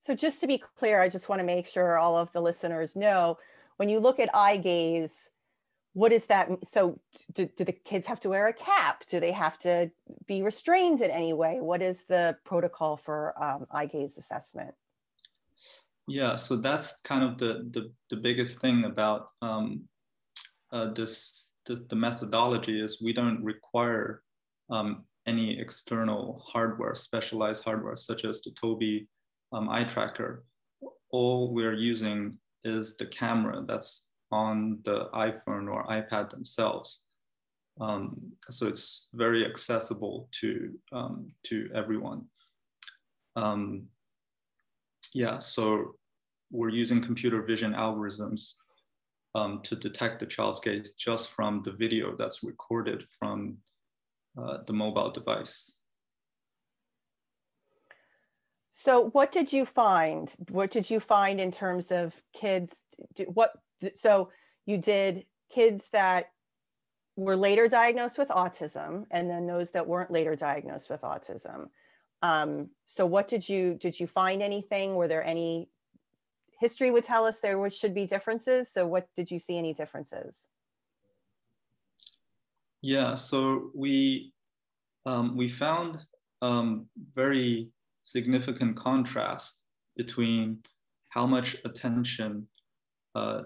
So 0.00 0.14
just 0.14 0.40
to 0.40 0.46
be 0.46 0.58
clear, 0.58 1.00
I 1.00 1.08
just 1.08 1.28
want 1.28 1.40
to 1.40 1.44
make 1.44 1.66
sure 1.66 1.98
all 1.98 2.16
of 2.16 2.30
the 2.32 2.40
listeners 2.40 2.94
know 2.94 3.38
when 3.76 3.88
you 3.88 3.98
look 3.98 4.20
at 4.20 4.34
eye 4.34 4.56
gaze, 4.56 5.30
what 5.92 6.12
is 6.12 6.26
that? 6.26 6.50
So, 6.62 7.00
do, 7.32 7.46
do 7.56 7.64
the 7.64 7.72
kids 7.72 8.06
have 8.06 8.20
to 8.20 8.28
wear 8.28 8.48
a 8.48 8.52
cap? 8.52 9.04
Do 9.08 9.18
they 9.18 9.32
have 9.32 9.58
to 9.60 9.90
be 10.26 10.42
restrained 10.42 11.00
in 11.00 11.10
any 11.10 11.32
way? 11.32 11.58
What 11.60 11.80
is 11.80 12.04
the 12.04 12.36
protocol 12.44 12.98
for 12.98 13.32
um, 13.42 13.66
eye 13.70 13.86
gaze 13.86 14.18
assessment? 14.18 14.74
Yeah, 16.06 16.36
so 16.36 16.56
that's 16.56 17.00
kind 17.00 17.24
of 17.24 17.38
the 17.38 17.66
the, 17.70 17.90
the 18.10 18.16
biggest 18.16 18.60
thing 18.60 18.84
about 18.84 19.28
um, 19.40 19.84
uh, 20.70 20.92
this 20.92 21.52
the, 21.66 21.84
the, 21.88 21.96
methodology 21.96 22.80
is 22.80 23.02
we 23.02 23.12
don't 23.12 23.42
require 23.42 24.22
um, 24.70 25.04
any 25.26 25.58
external 25.58 26.42
hardware, 26.46 26.94
specialized 26.94 27.64
hardware 27.64 27.96
such 27.96 28.24
as 28.24 28.40
the 28.40 28.50
Tobii 28.50 29.06
um, 29.52 29.68
eye 29.68 29.84
tracker. 29.84 30.44
All 31.10 31.52
we're 31.52 31.74
using 31.74 32.38
is 32.64 32.96
the 32.96 33.06
camera 33.06 33.64
that's 33.66 34.06
on 34.32 34.78
the 34.84 35.08
iPhone 35.14 35.70
or 35.72 35.86
iPad 35.86 36.30
themselves. 36.30 37.02
Um, 37.80 38.32
so 38.50 38.66
it's 38.66 39.08
very 39.12 39.44
accessible 39.44 40.28
to 40.40 40.72
um, 40.92 41.30
to 41.44 41.68
everyone. 41.74 42.24
Um, 43.36 43.84
yeah, 45.14 45.38
so 45.38 45.94
we're 46.50 46.70
using 46.70 47.02
computer 47.02 47.42
vision 47.42 47.74
algorithms 47.74 48.54
um, 49.36 49.60
to 49.64 49.76
detect 49.76 50.18
the 50.18 50.26
child's 50.26 50.60
gaze 50.60 50.94
just 50.94 51.30
from 51.30 51.62
the 51.62 51.72
video 51.72 52.16
that's 52.16 52.42
recorded 52.42 53.04
from 53.18 53.58
uh, 54.40 54.58
the 54.66 54.72
mobile 54.72 55.10
device. 55.10 55.80
So 58.72 59.10
what 59.10 59.32
did 59.32 59.52
you 59.52 59.66
find? 59.66 60.32
What 60.50 60.70
did 60.70 60.88
you 60.88 61.00
find 61.00 61.38
in 61.40 61.50
terms 61.50 61.90
of 61.90 62.14
kids? 62.32 62.82
What 63.26 63.50
so 63.94 64.30
you 64.64 64.78
did 64.78 65.26
kids 65.50 65.88
that 65.92 66.30
were 67.16 67.36
later 67.36 67.68
diagnosed 67.68 68.18
with 68.18 68.28
autism 68.28 69.04
and 69.10 69.28
then 69.28 69.46
those 69.46 69.70
that 69.72 69.86
weren't 69.86 70.10
later 70.10 70.34
diagnosed 70.36 70.88
with 70.88 71.02
autism. 71.02 71.66
Um, 72.22 72.70
so 72.86 73.04
what 73.04 73.28
did 73.28 73.46
you 73.46 73.74
did 73.74 73.98
you 74.00 74.06
find 74.06 74.42
anything? 74.42 74.94
Were 74.94 75.08
there 75.08 75.24
any 75.24 75.68
history 76.58 76.90
would 76.90 77.04
tell 77.04 77.26
us 77.26 77.40
there 77.40 77.70
should 77.70 77.94
be 77.94 78.06
differences. 78.06 78.70
So 78.70 78.86
what 78.86 79.08
did 79.16 79.30
you 79.30 79.38
see 79.38 79.58
any 79.58 79.74
differences? 79.74 80.48
Yeah, 82.82 83.14
so 83.14 83.70
we 83.74 84.32
um, 85.06 85.36
we 85.36 85.48
found 85.48 85.98
um, 86.42 86.86
very 87.14 87.70
significant 88.02 88.76
contrast 88.76 89.60
between 89.96 90.58
how 91.08 91.26
much 91.26 91.56
attention 91.64 92.46
uh, 93.14 93.42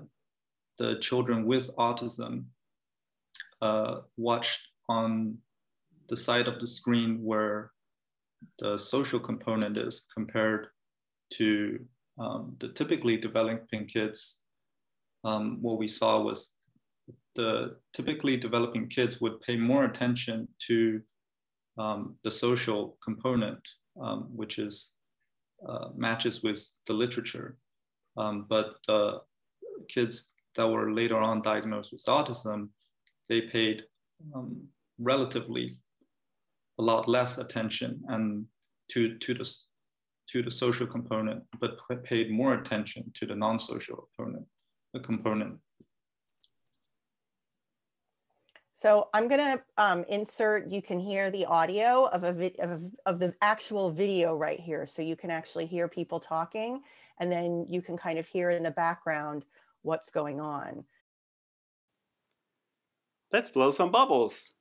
the 0.79 0.99
children 1.01 1.47
with 1.47 1.75
autism 1.77 2.45
uh, 3.63 4.01
watched 4.17 4.61
on 4.89 5.37
the 6.09 6.17
side 6.17 6.49
of 6.49 6.59
the 6.59 6.67
screen 6.67 7.23
where 7.23 7.71
the 8.59 8.77
social 8.77 9.21
component 9.21 9.79
is 9.79 10.07
compared 10.13 10.69
to 11.35 11.79
um, 12.21 12.55
the 12.61 12.69
typically 12.69 13.17
developing 13.17 13.87
kids, 13.87 14.41
um, 15.25 15.59
what 15.63 15.79
we 15.79 15.89
saw 15.89 16.21
was 16.21 16.53
the 17.35 17.77
typically 17.95 18.37
developing 18.37 18.87
kids 18.89 19.21
would 19.21 19.41
pay 19.41 19.57
more 19.57 19.85
attention 19.85 20.47
to 20.67 21.01
um, 21.79 22.17
the 22.25 22.31
social 22.31 22.99
component, 23.03 23.59
um, 24.01 24.29
which 24.35 24.59
is 24.59 24.93
uh, 25.67 25.89
matches 25.97 26.43
with 26.43 26.71
the 26.87 26.93
literature. 26.93 27.57
Um, 28.17 28.47
but 28.49 28.75
uh, 28.89 29.19
kids 29.89 30.31
that 30.57 30.69
were 30.69 30.93
later 30.93 31.19
on 31.19 31.43
diagnosed 31.43 31.93
with 31.93 32.05
autism, 32.07 32.69
they 33.29 33.43
paid 33.43 33.85
um, 34.35 34.61
relatively 34.99 35.79
a 36.79 36.83
lot 36.83 37.09
less 37.09 37.39
attention 37.39 38.03
and 38.09 38.45
to, 38.91 39.17
to 39.19 39.35
the 39.35 39.55
to 40.33 40.43
the 40.43 40.51
social 40.51 40.87
component, 40.87 41.43
but 41.61 41.79
paid 42.05 42.31
more 42.31 42.55
attention 42.55 43.11
to 43.15 43.27
the 43.27 43.35
non-social 43.35 44.09
component. 44.17 44.47
The 44.95 45.01
component. 45.01 45.59
So 48.75 49.09
I'm 49.13 49.29
going 49.29 49.41
to 49.41 49.63
um, 49.77 50.05
insert, 50.09 50.71
you 50.71 50.81
can 50.81 50.99
hear 50.99 51.31
the 51.31 51.45
audio 51.45 52.07
of, 52.07 52.25
a 52.25 52.51
of, 52.61 52.83
of 53.05 53.19
the 53.19 53.35
actual 53.43 53.91
video 53.91 54.35
right 54.35 54.59
here. 54.59 54.87
So 54.87 55.03
you 55.03 55.17
can 55.17 55.31
actually 55.31 55.67
hear 55.67 55.87
people 55.87 56.19
talking 56.19 56.81
and 57.19 57.31
then 57.31 57.67
you 57.69 57.83
can 57.83 57.99
kind 57.99 58.19
of 58.19 58.27
hear 58.27 58.49
in 58.51 58.63
the 58.63 58.71
background 58.71 59.45
what's 59.83 60.11
going 60.11 60.41
on. 60.41 60.85
Let's 63.33 63.51
blow 63.51 63.71
some 63.71 63.91
bubbles. 63.91 64.55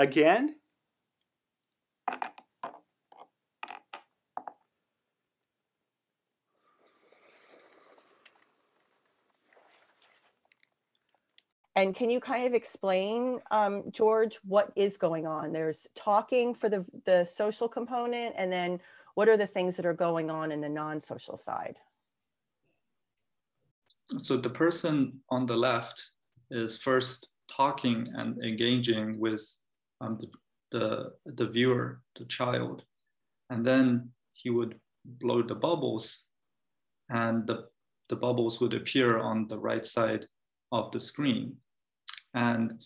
Again? 0.00 0.54
And 11.76 11.94
can 11.94 12.08
you 12.08 12.18
kind 12.18 12.46
of 12.46 12.54
explain, 12.54 13.40
um, 13.50 13.82
George, 13.90 14.38
what 14.42 14.72
is 14.74 14.96
going 14.96 15.26
on? 15.26 15.52
There's 15.52 15.86
talking 15.94 16.54
for 16.54 16.70
the, 16.70 16.86
the 17.04 17.26
social 17.26 17.68
component, 17.68 18.34
and 18.38 18.50
then 18.50 18.80
what 19.16 19.28
are 19.28 19.36
the 19.36 19.46
things 19.46 19.76
that 19.76 19.84
are 19.84 19.92
going 19.92 20.30
on 20.30 20.50
in 20.50 20.62
the 20.62 20.68
non-social 20.68 21.36
side? 21.36 21.76
So 24.16 24.38
the 24.38 24.48
person 24.48 25.20
on 25.28 25.44
the 25.44 25.56
left 25.56 26.12
is 26.50 26.78
first 26.78 27.28
talking 27.50 28.08
and 28.16 28.42
engaging 28.42 29.20
with 29.20 29.42
um, 30.00 30.18
the, 30.20 30.28
the, 30.78 31.12
the 31.34 31.46
viewer, 31.46 32.00
the 32.18 32.24
child. 32.26 32.82
And 33.50 33.66
then 33.66 34.10
he 34.32 34.50
would 34.50 34.78
blow 35.04 35.42
the 35.42 35.54
bubbles 35.54 36.26
and 37.08 37.46
the, 37.46 37.66
the 38.08 38.16
bubbles 38.16 38.60
would 38.60 38.74
appear 38.74 39.18
on 39.18 39.48
the 39.48 39.58
right 39.58 39.84
side 39.84 40.26
of 40.72 40.90
the 40.92 41.00
screen. 41.00 41.56
And 42.34 42.80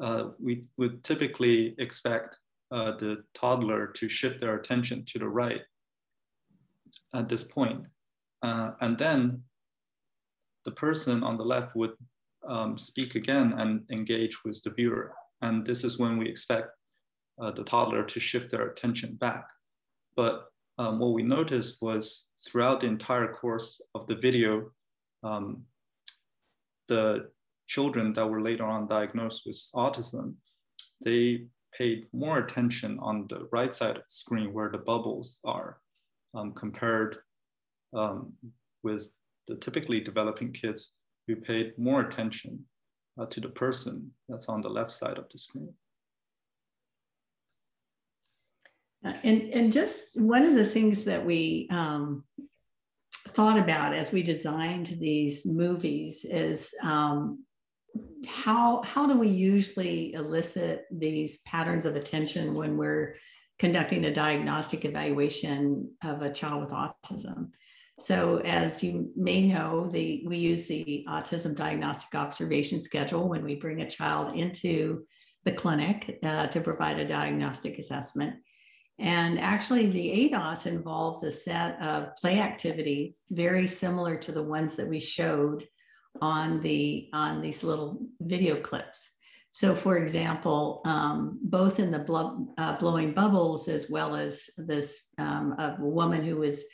uh, 0.00 0.30
we 0.38 0.64
would 0.76 1.04
typically 1.04 1.74
expect 1.78 2.38
uh, 2.70 2.92
the 2.92 3.24
toddler 3.34 3.88
to 3.88 4.08
shift 4.08 4.40
their 4.40 4.56
attention 4.56 5.04
to 5.06 5.18
the 5.18 5.28
right 5.28 5.62
at 7.14 7.28
this 7.28 7.44
point. 7.44 7.86
Uh, 8.42 8.72
and 8.80 8.96
then 8.96 9.42
the 10.64 10.70
person 10.72 11.22
on 11.22 11.36
the 11.36 11.44
left 11.44 11.74
would 11.74 11.92
um, 12.46 12.78
speak 12.78 13.14
again 13.14 13.54
and 13.58 13.84
engage 13.90 14.44
with 14.44 14.62
the 14.62 14.70
viewer. 14.70 15.14
And 15.42 15.64
this 15.64 15.84
is 15.84 15.98
when 15.98 16.18
we 16.18 16.28
expect 16.28 16.68
uh, 17.40 17.50
the 17.50 17.64
toddler 17.64 18.04
to 18.04 18.20
shift 18.20 18.50
their 18.50 18.68
attention 18.68 19.14
back. 19.14 19.46
But 20.16 20.46
um, 20.78 20.98
what 20.98 21.12
we 21.12 21.22
noticed 21.22 21.82
was 21.82 22.30
throughout 22.46 22.80
the 22.80 22.86
entire 22.86 23.32
course 23.32 23.80
of 23.94 24.06
the 24.06 24.16
video, 24.16 24.70
um, 25.22 25.62
the 26.88 27.30
children 27.68 28.12
that 28.14 28.26
were 28.26 28.40
later 28.40 28.64
on 28.64 28.88
diagnosed 28.88 29.42
with 29.46 29.60
autism, 29.74 30.34
they 31.04 31.46
paid 31.76 32.06
more 32.12 32.38
attention 32.38 32.98
on 33.00 33.26
the 33.28 33.48
right 33.52 33.74
side 33.74 33.96
of 33.96 34.02
the 34.02 34.10
screen 34.10 34.52
where 34.52 34.70
the 34.70 34.78
bubbles 34.78 35.40
are 35.44 35.78
um, 36.34 36.52
compared 36.52 37.18
um, 37.94 38.32
with 38.82 39.12
the 39.46 39.56
typically 39.56 40.00
developing 40.00 40.52
kids 40.52 40.94
who 41.26 41.36
paid 41.36 41.76
more 41.78 42.00
attention 42.00 42.64
uh, 43.18 43.26
to 43.26 43.40
the 43.40 43.48
person 43.48 44.10
that's 44.28 44.48
on 44.48 44.60
the 44.60 44.68
left 44.68 44.90
side 44.90 45.18
of 45.18 45.28
the 45.30 45.38
screen. 45.38 45.72
Uh, 49.04 49.14
and, 49.22 49.42
and 49.54 49.72
just 49.72 50.20
one 50.20 50.42
of 50.42 50.54
the 50.54 50.64
things 50.64 51.04
that 51.04 51.24
we 51.24 51.68
um, 51.70 52.24
thought 53.28 53.58
about 53.58 53.94
as 53.94 54.12
we 54.12 54.22
designed 54.22 54.96
these 55.00 55.46
movies 55.46 56.24
is 56.28 56.74
um, 56.82 57.44
how, 58.26 58.82
how 58.82 59.06
do 59.06 59.16
we 59.16 59.28
usually 59.28 60.12
elicit 60.14 60.86
these 60.90 61.38
patterns 61.42 61.86
of 61.86 61.96
attention 61.96 62.54
when 62.54 62.76
we're 62.76 63.16
conducting 63.58 64.04
a 64.04 64.14
diagnostic 64.14 64.84
evaluation 64.84 65.90
of 66.02 66.22
a 66.22 66.32
child 66.32 66.62
with 66.62 66.70
autism? 66.70 67.50
So, 67.98 68.38
as 68.38 68.82
you 68.82 69.10
may 69.16 69.42
know, 69.48 69.90
the, 69.92 70.22
we 70.26 70.38
use 70.38 70.68
the 70.68 71.04
autism 71.08 71.56
diagnostic 71.56 72.14
observation 72.14 72.80
schedule 72.80 73.28
when 73.28 73.42
we 73.42 73.56
bring 73.56 73.80
a 73.80 73.90
child 73.90 74.36
into 74.36 75.04
the 75.44 75.52
clinic 75.52 76.18
uh, 76.22 76.46
to 76.46 76.60
provide 76.60 77.00
a 77.00 77.08
diagnostic 77.08 77.78
assessment. 77.78 78.36
And 79.00 79.40
actually, 79.40 79.90
the 79.90 80.30
ADOS 80.30 80.66
involves 80.66 81.24
a 81.24 81.30
set 81.32 81.80
of 81.82 82.14
play 82.16 82.40
activities 82.40 83.22
very 83.30 83.66
similar 83.66 84.16
to 84.16 84.32
the 84.32 84.42
ones 84.42 84.76
that 84.76 84.88
we 84.88 85.00
showed 85.00 85.66
on 86.20 86.60
the 86.60 87.08
on 87.12 87.40
these 87.40 87.64
little 87.64 87.98
video 88.20 88.60
clips. 88.60 89.10
So, 89.50 89.74
for 89.74 89.96
example, 89.96 90.82
um, 90.84 91.38
both 91.42 91.80
in 91.80 91.90
the 91.90 92.04
uh, 92.58 92.78
blowing 92.78 93.12
bubbles 93.12 93.66
as 93.66 93.88
well 93.88 94.14
as 94.14 94.50
this 94.56 95.08
um, 95.18 95.54
a 95.58 95.76
woman 95.78 96.24
who 96.24 96.36
was 96.36 96.64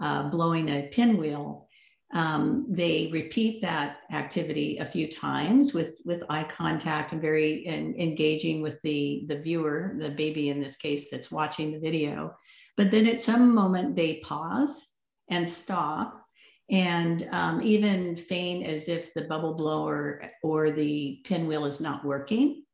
uh, 0.00 0.28
blowing 0.28 0.68
a 0.68 0.88
pinwheel, 0.88 1.68
um, 2.12 2.66
they 2.68 3.10
repeat 3.12 3.60
that 3.62 3.98
activity 4.12 4.78
a 4.78 4.84
few 4.84 5.10
times 5.10 5.74
with 5.74 6.00
with 6.04 6.22
eye 6.28 6.44
contact 6.44 7.12
and 7.12 7.20
very 7.20 7.66
and 7.66 7.96
engaging 7.96 8.62
with 8.62 8.80
the 8.82 9.24
the 9.28 9.38
viewer, 9.38 9.96
the 9.98 10.10
baby 10.10 10.48
in 10.48 10.60
this 10.60 10.76
case 10.76 11.10
that's 11.10 11.32
watching 11.32 11.72
the 11.72 11.80
video. 11.80 12.34
But 12.76 12.90
then 12.90 13.06
at 13.06 13.22
some 13.22 13.54
moment 13.54 13.96
they 13.96 14.20
pause 14.24 14.92
and 15.28 15.48
stop 15.48 16.24
and 16.70 17.28
um, 17.32 17.60
even 17.62 18.16
feign 18.16 18.62
as 18.62 18.88
if 18.88 19.12
the 19.14 19.22
bubble 19.22 19.54
blower 19.54 20.22
or 20.42 20.70
the 20.70 21.20
pinwheel 21.24 21.66
is 21.66 21.80
not 21.80 22.04
working. 22.04 22.64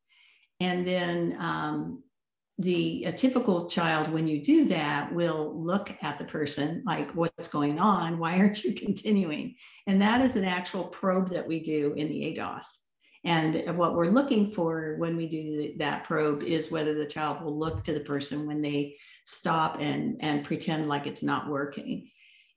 And 0.61 0.87
then 0.87 1.37
um, 1.41 2.03
the 2.61 3.05
a 3.05 3.12
typical 3.12 3.69
child, 3.69 4.12
when 4.12 4.26
you 4.26 4.43
do 4.43 4.64
that, 4.67 5.12
will 5.12 5.52
look 5.61 5.93
at 6.02 6.19
the 6.19 6.25
person 6.25 6.83
like, 6.87 7.11
"What's 7.12 7.49
going 7.49 7.79
on? 7.79 8.19
Why 8.19 8.38
aren't 8.38 8.64
you 8.64 8.75
continuing?" 8.87 9.57
And 9.87 10.00
that 10.02 10.21
is 10.21 10.37
an 10.37 10.45
actual 10.45 10.85
probe 10.85 11.31
that 11.31 11.47
we 11.47 11.61
do 11.61 11.95
in 11.97 12.09
the 12.09 12.23
ADOS. 12.23 12.64
And 13.25 13.76
what 13.76 13.95
we're 13.95 14.07
looking 14.07 14.50
for 14.50 14.97
when 14.99 15.17
we 15.17 15.29
do 15.29 15.75
that 15.79 16.05
probe 16.05 16.43
is 16.43 16.71
whether 16.71 16.95
the 16.95 17.07
child 17.07 17.43
will 17.43 17.59
look 17.59 17.85
to 17.85 17.93
the 17.93 18.00
person 18.00 18.47
when 18.47 18.62
they 18.62 18.97
stop 19.25 19.76
and, 19.79 20.17
and 20.21 20.45
pretend 20.45 20.88
like 20.88 21.07
it's 21.07 21.23
not 21.23 21.49
working. 21.49 22.09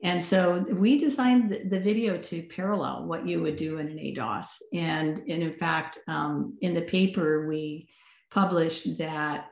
And 0.04 0.24
so 0.24 0.66
we 0.70 0.98
designed 0.98 1.70
the, 1.70 1.80
video 1.80 2.18
to 2.18 2.44
parallel 2.44 3.06
what 3.06 3.26
you 3.26 3.42
would 3.42 3.56
do 3.56 3.78
in 3.78 3.88
an 3.88 3.98
ADOS. 3.98 4.58
And, 4.74 5.20
and 5.20 5.44
in 5.44 5.54
fact, 5.54 6.00
um, 6.08 6.58
in 6.62 6.74
the 6.74 6.82
paper, 6.82 7.48
we 7.48 7.88
published 8.30 8.98
that 8.98 9.48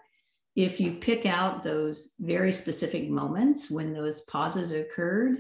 if 0.56 0.80
you 0.80 0.94
pick 0.94 1.26
out 1.26 1.64
those 1.64 2.14
very 2.20 2.52
specific 2.52 3.10
moments 3.10 3.72
when 3.72 3.94
those 3.94 4.22
pauses 4.22 4.72
occurred, 4.72 5.38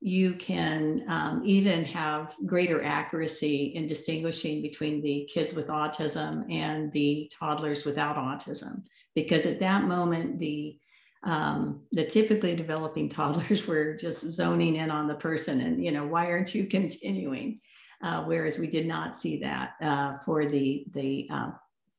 you 0.00 0.34
can 0.34 1.04
um, 1.08 1.42
even 1.44 1.84
have 1.84 2.36
greater 2.44 2.82
accuracy 2.82 3.72
in 3.74 3.86
distinguishing 3.86 4.62
between 4.62 5.02
the 5.02 5.28
kids 5.32 5.54
with 5.54 5.68
autism 5.68 6.44
and 6.52 6.92
the 6.92 7.30
toddlers 7.36 7.84
without 7.84 8.16
autism. 8.16 8.84
Because 9.14 9.46
at 9.46 9.60
that 9.60 9.84
moment, 9.84 10.38
the 10.38 10.78
um, 11.22 11.82
the 11.92 12.04
typically 12.04 12.54
developing 12.54 13.08
toddlers 13.10 13.66
were 13.66 13.96
just 13.96 14.30
zoning 14.30 14.76
in 14.76 14.90
on 14.90 15.08
the 15.08 15.14
person 15.14 15.60
and 15.60 15.84
you 15.84 15.90
know 15.90 16.06
why 16.06 16.26
aren't 16.26 16.54
you 16.54 16.66
continuing 16.66 17.58
uh, 18.02 18.22
whereas 18.24 18.58
we 18.58 18.66
did 18.66 18.86
not 18.86 19.16
see 19.16 19.38
that 19.38 19.70
uh, 19.80 20.18
for 20.18 20.44
the 20.44 20.86
the 20.92 21.26
uh, 21.32 21.50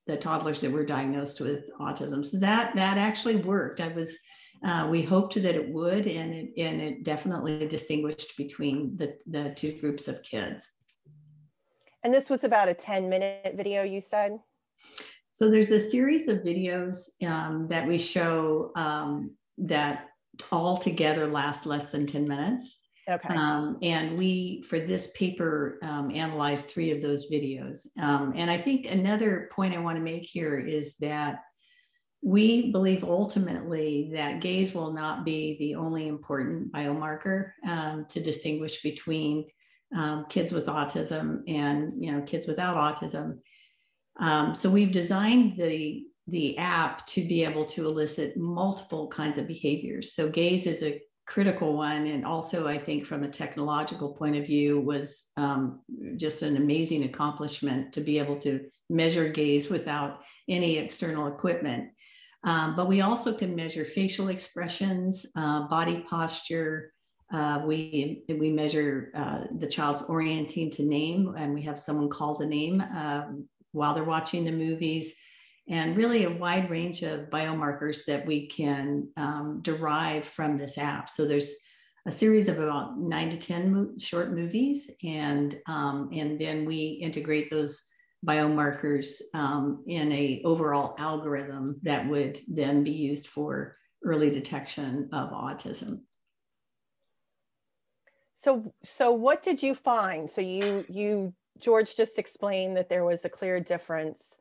the 0.07 0.17
toddlers 0.17 0.61
that 0.61 0.71
were 0.71 0.85
diagnosed 0.85 1.41
with 1.41 1.69
autism. 1.79 2.25
So 2.25 2.37
that 2.39 2.75
that 2.75 2.97
actually 2.97 3.37
worked. 3.37 3.81
I 3.81 3.89
was 3.89 4.17
uh, 4.65 4.87
we 4.89 5.03
hoped 5.03 5.35
that 5.35 5.55
it 5.55 5.69
would 5.69 6.07
and 6.07 6.33
it, 6.33 6.49
and 6.57 6.81
it 6.81 7.03
definitely 7.03 7.67
distinguished 7.67 8.35
between 8.37 8.97
the 8.97 9.15
the 9.27 9.53
two 9.55 9.73
groups 9.79 10.07
of 10.07 10.23
kids. 10.23 10.69
And 12.03 12.13
this 12.13 12.29
was 12.29 12.43
about 12.43 12.69
a 12.69 12.73
10 12.73 13.09
minute 13.09 13.53
video 13.55 13.83
you 13.83 14.01
said? 14.01 14.39
So 15.33 15.51
there's 15.51 15.71
a 15.71 15.79
series 15.79 16.27
of 16.27 16.39
videos 16.39 17.09
um, 17.23 17.67
that 17.69 17.87
we 17.87 17.97
show 17.97 18.71
um, 18.75 19.35
that 19.59 20.07
all 20.51 20.77
together 20.77 21.27
last 21.27 21.65
less 21.65 21.91
than 21.91 22.07
10 22.07 22.27
minutes. 22.27 22.76
Okay. 23.09 23.33
Um, 23.33 23.77
and 23.81 24.17
we, 24.17 24.63
for 24.63 24.79
this 24.79 25.11
paper, 25.11 25.79
um, 25.81 26.11
analyzed 26.13 26.65
three 26.65 26.91
of 26.91 27.01
those 27.01 27.31
videos. 27.31 27.87
Um, 27.99 28.33
and 28.35 28.51
I 28.51 28.57
think 28.57 28.85
another 28.85 29.49
point 29.51 29.73
I 29.73 29.79
want 29.79 29.97
to 29.97 30.03
make 30.03 30.25
here 30.25 30.59
is 30.59 30.97
that 30.97 31.39
we 32.21 32.71
believe 32.71 33.03
ultimately 33.03 34.09
that 34.13 34.41
gaze 34.41 34.73
will 34.73 34.91
not 34.91 35.23
be 35.23 35.57
the 35.59 35.75
only 35.75 36.07
important 36.07 36.71
biomarker 36.73 37.51
um, 37.65 38.05
to 38.09 38.19
distinguish 38.21 38.81
between 38.81 39.45
kids 40.27 40.51
with 40.51 40.65
autism 40.65 41.43
and 41.47 41.93
you 42.03 42.11
know 42.11 42.21
kids 42.23 42.45
without 42.45 42.75
autism 42.75 43.37
um, 44.19 44.55
so 44.55 44.69
we've 44.69 44.91
designed 44.91 45.55
the 45.57 46.03
the 46.27 46.57
app 46.57 47.05
to 47.07 47.25
be 47.25 47.43
able 47.43 47.65
to 47.65 47.85
elicit 47.85 48.35
multiple 48.35 49.07
kinds 49.07 49.37
of 49.37 49.47
behaviors. 49.47 50.13
So 50.13 50.27
gaze 50.27 50.67
is 50.67 50.83
a 50.83 51.01
critical 51.27 51.75
one, 51.75 52.07
and 52.07 52.25
also 52.25 52.67
I 52.67 52.77
think 52.77 53.05
from 53.05 53.23
a 53.23 53.29
technological 53.29 54.13
point 54.13 54.37
of 54.37 54.45
view 54.45 54.79
was 54.79 55.31
um, 55.35 55.81
just 56.15 56.41
an 56.41 56.55
amazing 56.55 57.03
accomplishment 57.03 57.93
to 57.93 58.01
be 58.01 58.17
able 58.17 58.37
to 58.37 58.65
measure 58.89 59.27
gaze 59.29 59.69
without 59.69 60.21
any 60.47 60.77
external 60.77 61.27
equipment. 61.27 61.89
Um, 62.45 62.75
but 62.77 62.87
we 62.87 63.01
also 63.01 63.33
can 63.33 63.55
measure 63.55 63.83
facial 63.83 64.29
expressions, 64.29 65.25
uh, 65.35 65.67
body 65.67 66.05
posture. 66.09 66.93
Uh, 67.33 67.61
we 67.65 68.23
we 68.29 68.49
measure 68.49 69.11
uh, 69.13 69.41
the 69.57 69.67
child's 69.67 70.03
orienting 70.03 70.71
to 70.71 70.83
name, 70.83 71.35
and 71.37 71.53
we 71.53 71.61
have 71.63 71.77
someone 71.77 72.09
call 72.09 72.37
the 72.37 72.45
name 72.45 72.79
um, 72.79 73.45
while 73.73 73.93
they're 73.93 74.05
watching 74.05 74.45
the 74.45 74.51
movies, 74.51 75.13
and 75.69 75.97
really 75.97 76.23
a 76.23 76.37
wide 76.37 76.69
range 76.69 77.01
of 77.03 77.29
biomarkers 77.29 78.05
that 78.05 78.25
we 78.25 78.47
can 78.47 79.09
um, 79.17 79.59
derive 79.63 80.25
from 80.25 80.57
this 80.57 80.77
app. 80.77 81.09
So 81.09 81.25
there's 81.25 81.53
a 82.05 82.11
series 82.11 82.47
of 82.47 82.59
about 82.59 82.97
nine 82.97 83.29
to 83.29 83.37
10 83.37 83.73
mo- 83.73 83.89
short 83.97 84.33
movies, 84.33 84.89
and, 85.03 85.59
um, 85.67 86.09
and 86.13 86.39
then 86.39 86.65
we 86.65 86.99
integrate 87.01 87.49
those 87.51 87.83
biomarkers 88.25 89.21
um, 89.33 89.83
in 89.87 90.11
a 90.11 90.41
overall 90.45 90.95
algorithm 90.97 91.79
that 91.83 92.07
would 92.07 92.39
then 92.47 92.83
be 92.83 92.91
used 92.91 93.27
for 93.27 93.75
early 94.03 94.31
detection 94.31 95.09
of 95.11 95.31
autism. 95.31 95.99
So, 98.33 98.73
so 98.83 99.11
what 99.11 99.43
did 99.43 99.61
you 99.61 99.75
find? 99.75 100.29
So 100.29 100.41
you 100.41 100.85
you 100.87 101.33
George 101.59 101.95
just 101.95 102.19
explained 102.19 102.77
that 102.77 102.87
there 102.87 103.03
was 103.03 103.25
a 103.25 103.29
clear 103.29 103.59
difference 103.59 104.35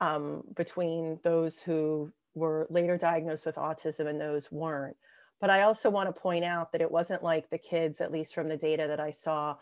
um, 0.00 0.42
between 0.54 1.18
those 1.22 1.60
who 1.60 2.12
were 2.34 2.66
later 2.70 2.96
diagnosed 2.96 3.46
with 3.46 3.56
autism 3.56 4.06
and 4.06 4.20
those 4.20 4.50
weren't. 4.50 4.96
But 5.40 5.50
I 5.50 5.62
also 5.62 5.90
want 5.90 6.08
to 6.08 6.20
point 6.20 6.44
out 6.44 6.72
that 6.72 6.80
it 6.80 6.90
wasn't 6.90 7.22
like 7.22 7.50
the 7.50 7.58
kids, 7.58 8.00
at 8.00 8.12
least 8.12 8.34
from 8.34 8.48
the 8.48 8.56
data 8.56 8.86
that 8.86 9.00
I 9.00 9.10
saw, 9.10 9.56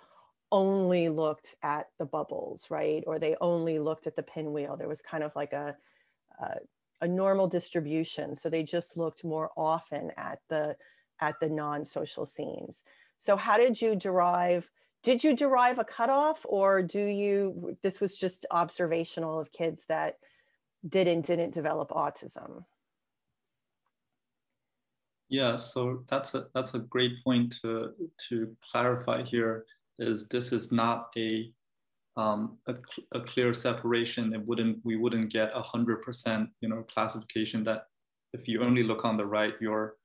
only 0.51 1.09
looked 1.09 1.57
at 1.63 1.87
the 1.99 2.05
bubbles, 2.05 2.67
right? 2.71 3.03
Or 3.07 3.19
they 3.19 3.37
only 3.41 3.79
looked 3.79 4.07
at 4.07 4.15
the 4.15 4.23
pinwheel. 4.23 4.77
There 4.77 4.89
was 4.89 5.03
kind 5.03 5.25
of 5.25 5.35
like 5.35 5.53
a, 5.53 5.77
a, 6.41 6.57
a 7.01 7.09
normal 7.09 7.49
distribution. 7.49 8.37
So 8.37 8.49
they 8.49 8.63
just 8.63 8.97
looked 8.97 9.25
more 9.25 9.51
often 9.57 10.13
at 10.17 10.41
the 10.49 10.77
at 11.21 11.39
the 11.41 11.49
non-social 11.49 12.27
scenes. 12.27 12.83
So 13.19 13.37
how 13.37 13.57
did 13.57 13.81
you 13.81 13.95
derive 13.95 14.71
did 15.03 15.23
you 15.23 15.35
derive 15.35 15.79
a 15.79 15.85
cutoff 15.85 16.45
or 16.49 16.83
do 16.83 17.05
you 17.05 17.77
this 17.83 18.01
was 18.01 18.17
just 18.17 18.47
observational 18.51 19.39
of 19.39 19.53
kids 19.53 19.85
that 19.89 20.17
did 20.89 21.09
and 21.09 21.25
didn't 21.25 21.53
develop 21.55 21.91
autism 21.91 22.65
yeah 25.29 25.57
so 25.57 26.03
that's 26.09 26.35
a 26.35 26.47
that's 26.55 26.75
a 26.75 26.79
great 26.79 27.13
point 27.25 27.55
to 27.63 27.91
to 28.29 28.57
clarify 28.71 29.23
here 29.23 29.65
is 29.99 30.27
this 30.29 30.53
is 30.53 30.73
not 30.73 31.09
a 31.17 31.53
um, 32.17 32.59
a, 32.67 32.75
a, 33.13 33.21
clear 33.21 33.55
separation. 33.55 34.35
It 34.35 34.47
wouldn't 34.47 34.79
we 34.85 34.97
wouldn't 34.97 35.33
get 35.33 35.51
a 35.55 35.63
hundred 35.63 36.03
percent 36.03 36.51
you 36.61 36.69
know 36.69 36.83
classification 36.83 37.65
that 37.65 37.87
if 38.33 38.49
you 38.49 38.63
only 38.63 38.83
look 38.83 39.05
on 39.05 39.17
the 39.17 39.25
right, 39.25 39.55
you're 39.61 39.97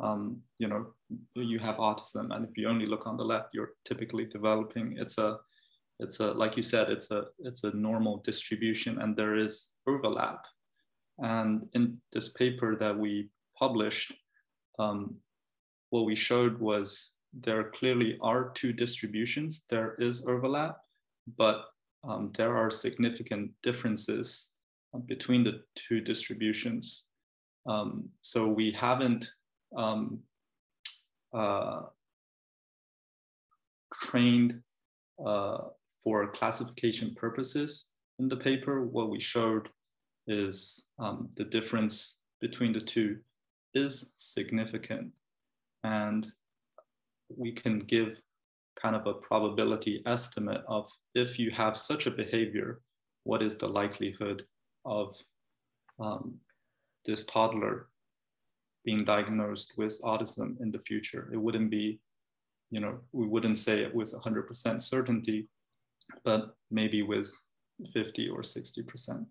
um, 0.00 0.40
you 0.58 0.68
know, 0.68 0.86
you 1.34 1.58
have 1.58 1.76
autism, 1.76 2.34
and 2.34 2.44
if 2.48 2.56
you 2.56 2.68
only 2.68 2.86
look 2.86 3.06
on 3.06 3.16
the 3.16 3.24
left, 3.24 3.48
you're 3.52 3.72
typically 3.84 4.26
developing. 4.26 4.96
It's 4.98 5.18
a, 5.18 5.38
it's 5.98 6.20
a, 6.20 6.32
like 6.32 6.56
you 6.56 6.62
said, 6.62 6.90
it's 6.90 7.10
a, 7.10 7.24
it's 7.40 7.64
a 7.64 7.76
normal 7.76 8.18
distribution, 8.18 9.00
and 9.00 9.16
there 9.16 9.36
is 9.36 9.72
overlap. 9.86 10.44
And 11.18 11.68
in 11.72 12.00
this 12.12 12.28
paper 12.30 12.76
that 12.76 12.96
we 12.96 13.28
published, 13.58 14.12
um, 14.78 15.16
what 15.90 16.04
we 16.04 16.14
showed 16.14 16.60
was 16.60 17.16
there 17.32 17.64
clearly 17.70 18.18
are 18.20 18.50
two 18.50 18.72
distributions. 18.72 19.64
There 19.68 19.96
is 19.98 20.26
overlap, 20.26 20.78
but 21.36 21.64
um, 22.04 22.30
there 22.36 22.56
are 22.56 22.70
significant 22.70 23.50
differences 23.62 24.52
between 25.06 25.44
the 25.44 25.62
two 25.74 26.00
distributions. 26.00 27.08
Um, 27.66 28.08
so 28.22 28.48
we 28.48 28.72
haven't 28.72 29.30
um, 29.76 30.20
uh, 31.32 31.82
trained 33.92 34.60
uh, 35.24 35.58
for 36.02 36.28
classification 36.28 37.14
purposes 37.14 37.86
in 38.18 38.28
the 38.28 38.36
paper. 38.36 38.84
What 38.84 39.10
we 39.10 39.20
showed 39.20 39.68
is 40.26 40.88
um, 40.98 41.28
the 41.36 41.44
difference 41.44 42.18
between 42.40 42.72
the 42.72 42.80
two 42.80 43.18
is 43.74 44.12
significant. 44.16 45.10
And 45.84 46.30
we 47.36 47.52
can 47.52 47.78
give 47.78 48.20
kind 48.80 48.94
of 48.94 49.06
a 49.06 49.14
probability 49.14 50.02
estimate 50.06 50.62
of 50.68 50.88
if 51.14 51.38
you 51.38 51.50
have 51.50 51.76
such 51.76 52.06
a 52.06 52.10
behavior, 52.10 52.80
what 53.24 53.42
is 53.42 53.56
the 53.56 53.68
likelihood 53.68 54.44
of 54.84 55.16
um, 55.98 56.36
this 57.04 57.24
toddler 57.24 57.88
being 58.88 59.04
diagnosed 59.04 59.74
with 59.76 60.00
autism 60.02 60.58
in 60.62 60.70
the 60.70 60.78
future. 60.78 61.28
It 61.30 61.36
wouldn't 61.36 61.70
be, 61.70 62.00
you 62.70 62.80
know, 62.80 62.94
we 63.12 63.26
wouldn't 63.26 63.58
say 63.58 63.82
it 63.82 63.94
with 63.94 64.14
100% 64.14 64.80
certainty, 64.80 65.46
but 66.24 66.54
maybe 66.70 67.02
with 67.02 67.30
50 67.92 68.30
or 68.30 68.40
60%. 68.40 69.26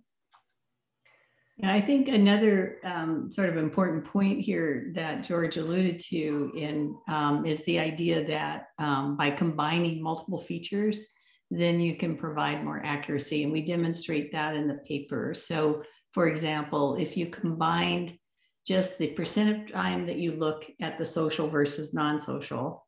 Yeah, 1.58 1.74
I 1.74 1.82
think 1.82 2.08
another 2.08 2.78
um, 2.84 3.32
sort 3.32 3.50
of 3.50 3.58
important 3.58 4.06
point 4.06 4.42
here 4.42 4.92
that 4.94 5.24
George 5.24 5.58
alluded 5.58 5.98
to 6.12 6.52
in 6.56 6.96
um, 7.08 7.44
is 7.48 7.66
the 7.66 7.80
idea 7.80 8.24
that 8.28 8.68
um, 8.78 9.18
by 9.18 9.32
combining 9.32 10.04
multiple 10.04 10.38
features, 10.38 11.08
then 11.50 11.80
you 11.80 11.96
can 11.96 12.16
provide 12.16 12.64
more 12.64 12.82
accuracy. 12.86 13.42
And 13.42 13.52
we 13.52 13.64
demonstrate 13.64 14.32
that 14.34 14.56
in 14.56 14.68
the 14.68 14.80
paper. 14.92 15.34
So, 15.34 15.82
for 16.12 16.28
example, 16.28 16.96
if 16.98 17.18
you 17.18 17.26
combined 17.26 18.20
just 18.68 18.98
the 18.98 19.14
percent 19.14 19.50
of 19.56 19.72
time 19.72 20.06
that 20.06 20.18
you 20.18 20.34
look 20.34 20.70
at 20.82 20.98
the 20.98 21.06
social 21.06 21.48
versus 21.48 21.94
non 21.94 22.20
social, 22.20 22.86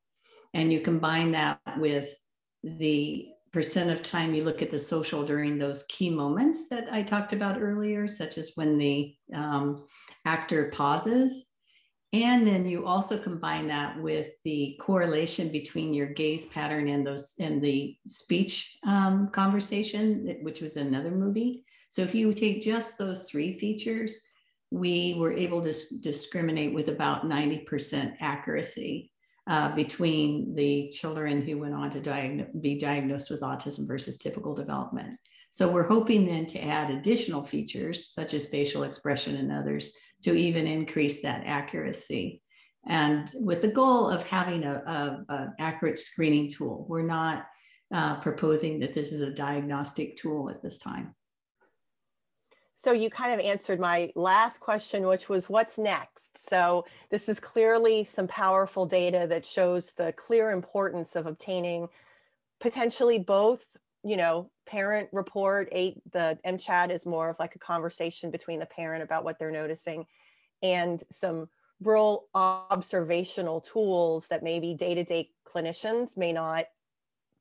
and 0.53 0.73
you 0.73 0.81
combine 0.81 1.31
that 1.31 1.59
with 1.77 2.13
the 2.63 3.29
percent 3.51 3.89
of 3.89 4.03
time 4.03 4.33
you 4.33 4.43
look 4.43 4.61
at 4.61 4.69
the 4.69 4.77
social 4.77 5.25
during 5.25 5.57
those 5.57 5.85
key 5.89 6.09
moments 6.09 6.67
that 6.69 6.87
I 6.91 7.01
talked 7.01 7.33
about 7.33 7.61
earlier, 7.61 8.07
such 8.07 8.37
as 8.37 8.51
when 8.55 8.77
the 8.77 9.15
um, 9.33 9.85
actor 10.25 10.71
pauses. 10.73 11.45
And 12.11 12.45
then 12.45 12.65
you 12.65 12.85
also 12.85 13.19
combine 13.19 13.67
that 13.67 14.01
with 14.01 14.29
the 14.43 14.79
correlation 14.81 15.51
between 15.51 15.93
your 15.93 16.07
gaze 16.07 16.45
pattern 16.45 16.89
and 16.89 17.05
those 17.05 17.35
and 17.39 17.61
the 17.61 17.95
speech 18.07 18.77
um, 18.83 19.29
conversation, 19.31 20.39
which 20.41 20.59
was 20.59 20.75
another 20.75 21.11
movie. 21.11 21.63
So 21.89 22.01
if 22.01 22.15
you 22.15 22.33
take 22.33 22.61
just 22.61 22.97
those 22.97 23.29
three 23.29 23.59
features, 23.59 24.19
we 24.71 25.15
were 25.17 25.31
able 25.31 25.61
to 25.61 25.73
discriminate 26.01 26.73
with 26.73 26.89
about 26.89 27.25
90% 27.25 28.13
accuracy 28.19 29.11
uh, 29.47 29.73
between 29.73 30.53
the 30.53 30.89
children 30.89 31.41
who 31.41 31.57
went 31.57 31.73
on 31.73 31.89
to 31.89 31.99
diag- 31.99 32.61
be 32.61 32.77
diagnosed 32.77 33.31
with 33.31 33.41
autism 33.41 33.87
versus 33.87 34.17
typical 34.17 34.53
development. 34.53 35.17
So 35.51 35.67
we're 35.67 35.87
hoping 35.87 36.25
then 36.25 36.45
to 36.47 36.63
add 36.63 36.91
additional 36.91 37.43
features 37.43 38.09
such 38.09 38.35
as 38.35 38.49
facial 38.49 38.83
expression 38.83 39.37
and 39.37 39.51
others 39.51 39.91
to 40.23 40.35
even 40.35 40.67
increase 40.67 41.21
that 41.23 41.43
accuracy. 41.45 42.43
And 42.85 43.29
with 43.33 43.61
the 43.61 43.69
goal 43.69 44.07
of 44.07 44.25
having 44.27 44.63
a 44.63 45.53
accurate 45.57 45.97
screening 45.97 46.49
tool, 46.49 46.85
we're 46.87 47.01
not 47.01 47.45
uh, 47.93 48.19
proposing 48.19 48.79
that 48.79 48.93
this 48.93 49.11
is 49.11 49.21
a 49.21 49.33
diagnostic 49.33 50.15
tool 50.17 50.49
at 50.49 50.61
this 50.61 50.77
time. 50.77 51.15
So 52.81 52.93
you 52.93 53.09
kind 53.09 53.33
of 53.33 53.45
answered 53.45 53.77
my 53.77 54.09
last 54.15 54.61
question, 54.61 55.05
which 55.05 55.27
was 55.27 55.49
what's 55.49 55.77
next? 55.77 56.47
So 56.47 56.85
this 57.09 57.27
is 57.27 57.37
clearly 57.37 58.05
some 58.05 58.25
powerful 58.25 58.85
data 58.85 59.27
that 59.27 59.45
shows 59.45 59.91
the 59.91 60.13
clear 60.13 60.51
importance 60.51 61.17
of 61.17 61.25
obtaining 61.25 61.89
potentially 62.61 63.19
both, 63.19 63.67
you 64.05 64.15
know, 64.15 64.49
parent 64.65 65.09
report 65.11 65.67
eight, 65.73 66.01
the 66.13 66.39
MCHAT 66.45 66.89
is 66.89 67.05
more 67.05 67.27
of 67.27 67.37
like 67.37 67.53
a 67.57 67.59
conversation 67.59 68.31
between 68.31 68.61
the 68.61 68.65
parent 68.65 69.03
about 69.03 69.25
what 69.25 69.37
they're 69.39 69.51
noticing 69.51 70.05
and 70.63 71.03
some 71.11 71.49
real 71.83 72.27
observational 72.33 73.59
tools 73.59 74.29
that 74.29 74.41
maybe 74.41 74.73
day-to-day 74.73 75.29
clinicians 75.45 76.15
may 76.15 76.31
not 76.31 76.63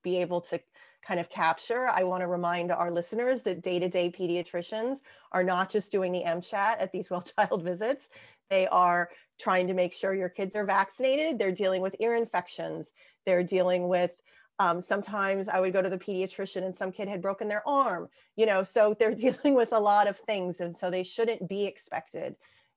be 0.02 0.20
able 0.20 0.40
to 0.40 0.58
kind 1.06 1.20
of 1.20 1.30
capture, 1.30 1.88
I 1.88 2.02
want 2.02 2.22
to 2.22 2.26
remind 2.26 2.70
our 2.70 2.90
listeners 2.90 3.42
that 3.42 3.62
day 3.62 3.78
to 3.78 3.88
day 3.88 4.10
pediatricians 4.10 4.98
are 5.32 5.44
not 5.44 5.70
just 5.70 5.90
doing 5.92 6.12
the 6.12 6.22
MCHAT 6.24 6.76
at 6.80 6.92
these 6.92 7.10
well 7.10 7.22
child 7.22 7.62
visits, 7.62 8.08
they 8.50 8.66
are 8.68 9.10
trying 9.40 9.66
to 9.68 9.74
make 9.74 9.92
sure 9.92 10.14
your 10.14 10.28
kids 10.28 10.56
are 10.56 10.64
vaccinated. 10.64 11.38
They're 11.38 11.52
dealing 11.52 11.82
with 11.82 11.96
ear 12.00 12.14
infections. 12.14 12.92
They're 13.24 13.44
dealing 13.44 13.88
with 13.88 14.12
um, 14.60 14.80
sometimes 14.80 15.48
I 15.48 15.60
would 15.60 15.72
go 15.72 15.82
to 15.82 15.88
the 15.88 15.98
pediatrician 15.98 16.64
and 16.64 16.74
some 16.74 16.90
kid 16.90 17.06
had 17.08 17.22
broken 17.22 17.46
their 17.46 17.66
arm, 17.66 18.08
you 18.36 18.44
know, 18.44 18.62
so 18.64 18.94
they're 18.98 19.14
dealing 19.14 19.54
with 19.54 19.72
a 19.72 19.78
lot 19.78 20.08
of 20.08 20.18
things. 20.18 20.60
And 20.60 20.76
so 20.76 20.90
they 20.90 21.04
shouldn't 21.04 21.48
be 21.48 21.64
expected 21.64 22.34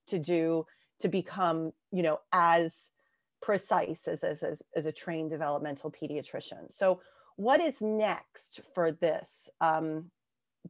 to 0.08 0.20
do, 0.20 0.66
to 1.00 1.08
become, 1.08 1.72
you 1.92 2.04
know, 2.04 2.20
as 2.32 2.92
precise 3.42 4.08
as, 4.08 4.24
as, 4.24 4.44
as, 4.44 4.62
as 4.76 4.86
a 4.86 4.92
trained 4.92 5.32
developmental 5.32 5.92
pediatrician. 5.92 6.72
So 6.72 7.02
what 7.36 7.62
is 7.62 7.82
next 7.82 8.62
for 8.74 8.92
this? 8.92 9.50
Um, 9.60 10.12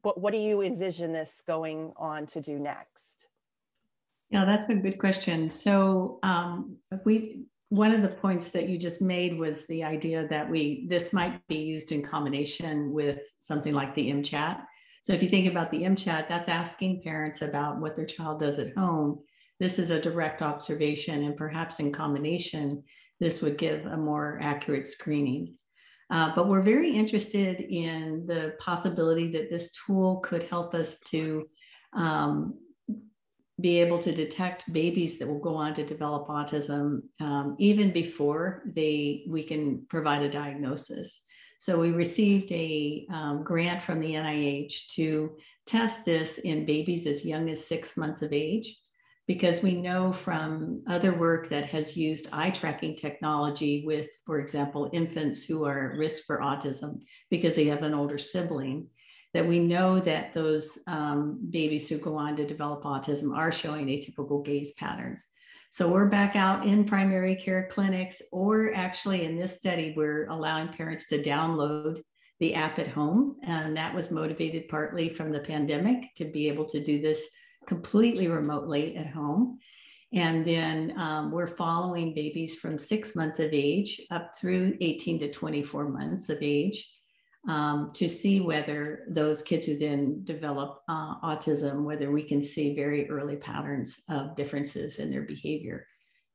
but 0.03 0.19
what 0.19 0.33
do 0.33 0.39
you 0.39 0.61
envision 0.61 1.11
this 1.11 1.41
going 1.45 1.93
on 1.97 2.25
to 2.27 2.41
do 2.41 2.59
next? 2.59 3.27
Yeah, 4.29 4.45
that's 4.45 4.69
a 4.69 4.75
good 4.75 4.97
question. 4.97 5.49
So 5.49 6.19
um, 6.23 6.77
we 7.03 7.45
one 7.69 7.93
of 7.93 8.01
the 8.01 8.09
points 8.09 8.49
that 8.49 8.67
you 8.67 8.77
just 8.77 9.01
made 9.01 9.37
was 9.37 9.65
the 9.67 9.81
idea 9.81 10.27
that 10.27 10.49
we 10.49 10.85
this 10.89 11.13
might 11.13 11.45
be 11.47 11.57
used 11.57 11.93
in 11.93 12.01
combination 12.03 12.91
with 12.91 13.31
something 13.39 13.73
like 13.73 13.93
the 13.95 14.11
MCHAT. 14.11 14.61
So 15.03 15.13
if 15.13 15.23
you 15.23 15.29
think 15.29 15.49
about 15.49 15.71
the 15.71 15.83
MCHAT, 15.83 16.27
that's 16.27 16.49
asking 16.49 17.01
parents 17.01 17.41
about 17.41 17.79
what 17.79 17.95
their 17.95 18.05
child 18.05 18.39
does 18.39 18.59
at 18.59 18.75
home. 18.75 19.19
This 19.59 19.79
is 19.79 19.89
a 19.89 20.01
direct 20.01 20.41
observation, 20.41 21.23
and 21.23 21.37
perhaps 21.37 21.79
in 21.79 21.91
combination, 21.91 22.83
this 23.19 23.41
would 23.41 23.57
give 23.57 23.85
a 23.85 23.97
more 23.97 24.37
accurate 24.41 24.87
screening. 24.87 25.55
Uh, 26.11 26.35
but 26.35 26.49
we're 26.49 26.61
very 26.61 26.91
interested 26.91 27.61
in 27.61 28.25
the 28.27 28.53
possibility 28.59 29.31
that 29.31 29.49
this 29.49 29.71
tool 29.85 30.17
could 30.17 30.43
help 30.43 30.75
us 30.75 30.99
to 30.99 31.47
um, 31.93 32.53
be 33.61 33.79
able 33.79 33.97
to 33.97 34.11
detect 34.11 34.71
babies 34.73 35.17
that 35.17 35.27
will 35.27 35.39
go 35.39 35.55
on 35.55 35.73
to 35.73 35.85
develop 35.85 36.27
autism 36.27 37.01
um, 37.21 37.55
even 37.59 37.91
before 37.91 38.63
they 38.65 39.23
we 39.27 39.41
can 39.41 39.85
provide 39.87 40.21
a 40.21 40.29
diagnosis. 40.29 41.21
So 41.59 41.79
we 41.79 41.91
received 41.91 42.51
a 42.51 43.05
um, 43.11 43.43
grant 43.43 43.83
from 43.83 43.99
the 43.99 44.13
NIH 44.13 44.87
to 44.95 45.37
test 45.67 46.05
this 46.05 46.39
in 46.39 46.65
babies 46.65 47.05
as 47.05 47.23
young 47.23 47.49
as 47.49 47.65
six 47.65 47.95
months 47.95 48.21
of 48.21 48.33
age 48.33 48.80
because 49.27 49.61
we 49.61 49.75
know 49.75 50.11
from 50.11 50.83
other 50.87 51.13
work 51.13 51.49
that 51.49 51.65
has 51.65 51.95
used 51.95 52.27
eye 52.31 52.49
tracking 52.49 52.95
technology 52.95 53.83
with, 53.85 54.09
for 54.25 54.39
example, 54.39 54.89
infants 54.93 55.45
who 55.45 55.63
are 55.65 55.91
at 55.91 55.97
risk 55.97 56.25
for 56.25 56.39
autism 56.39 56.99
because 57.29 57.55
they 57.55 57.65
have 57.65 57.83
an 57.83 57.93
older 57.93 58.17
sibling, 58.17 58.87
that 59.33 59.47
we 59.47 59.59
know 59.59 59.99
that 59.99 60.33
those 60.33 60.77
um, 60.87 61.39
babies 61.49 61.87
who 61.87 61.97
go 61.97 62.17
on 62.17 62.35
to 62.35 62.45
develop 62.45 62.83
autism 62.83 63.35
are 63.35 63.51
showing 63.51 63.87
atypical 63.87 64.43
gaze 64.43 64.73
patterns. 64.73 65.27
So 65.69 65.87
we're 65.87 66.09
back 66.09 66.35
out 66.35 66.65
in 66.65 66.83
primary 66.83 67.35
care 67.35 67.69
clinics, 67.71 68.21
or 68.33 68.73
actually 68.75 69.23
in 69.23 69.37
this 69.37 69.55
study, 69.55 69.93
we're 69.95 70.27
allowing 70.27 70.67
parents 70.67 71.07
to 71.07 71.23
download 71.23 72.01
the 72.41 72.55
app 72.55 72.77
at 72.77 72.87
home. 72.87 73.37
And 73.43 73.77
that 73.77 73.95
was 73.95 74.11
motivated 74.11 74.67
partly 74.67 75.07
from 75.07 75.31
the 75.31 75.39
pandemic 75.39 76.13
to 76.17 76.25
be 76.25 76.49
able 76.49 76.65
to 76.65 76.83
do 76.83 76.99
this 76.99 77.29
completely 77.67 78.27
remotely 78.27 78.95
at 78.95 79.07
home. 79.07 79.59
And 80.13 80.45
then 80.45 80.93
um, 80.97 81.31
we're 81.31 81.47
following 81.47 82.13
babies 82.13 82.55
from 82.55 82.77
six 82.77 83.15
months 83.15 83.39
of 83.39 83.53
age 83.53 84.01
up 84.11 84.35
through 84.35 84.77
18 84.81 85.19
to 85.19 85.31
24 85.31 85.89
months 85.89 86.29
of 86.29 86.37
age 86.41 86.91
um, 87.47 87.91
to 87.93 88.09
see 88.09 88.41
whether 88.41 89.05
those 89.09 89.41
kids 89.41 89.65
who 89.65 89.77
then 89.77 90.23
develop 90.25 90.81
uh, 90.89 91.19
autism, 91.21 91.83
whether 91.83 92.11
we 92.11 92.23
can 92.23 92.41
see 92.41 92.75
very 92.75 93.09
early 93.09 93.37
patterns 93.37 94.01
of 94.09 94.35
differences 94.35 94.99
in 94.99 95.09
their 95.09 95.23
behavior. 95.23 95.87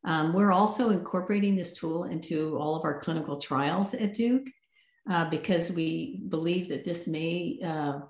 Um, 0.04 0.32
we're 0.32 0.52
also 0.52 0.90
incorporating 0.90 1.56
this 1.56 1.74
tool 1.74 2.04
into 2.04 2.56
all 2.58 2.76
of 2.76 2.84
our 2.84 3.00
clinical 3.00 3.38
trials 3.38 3.92
at 3.94 4.14
Duke 4.14 4.46
uh, 5.10 5.28
because 5.28 5.70
we 5.70 6.22
believe 6.28 6.68
that 6.68 6.84
this 6.84 7.06
may 7.06 7.58
uh, 7.64 8.00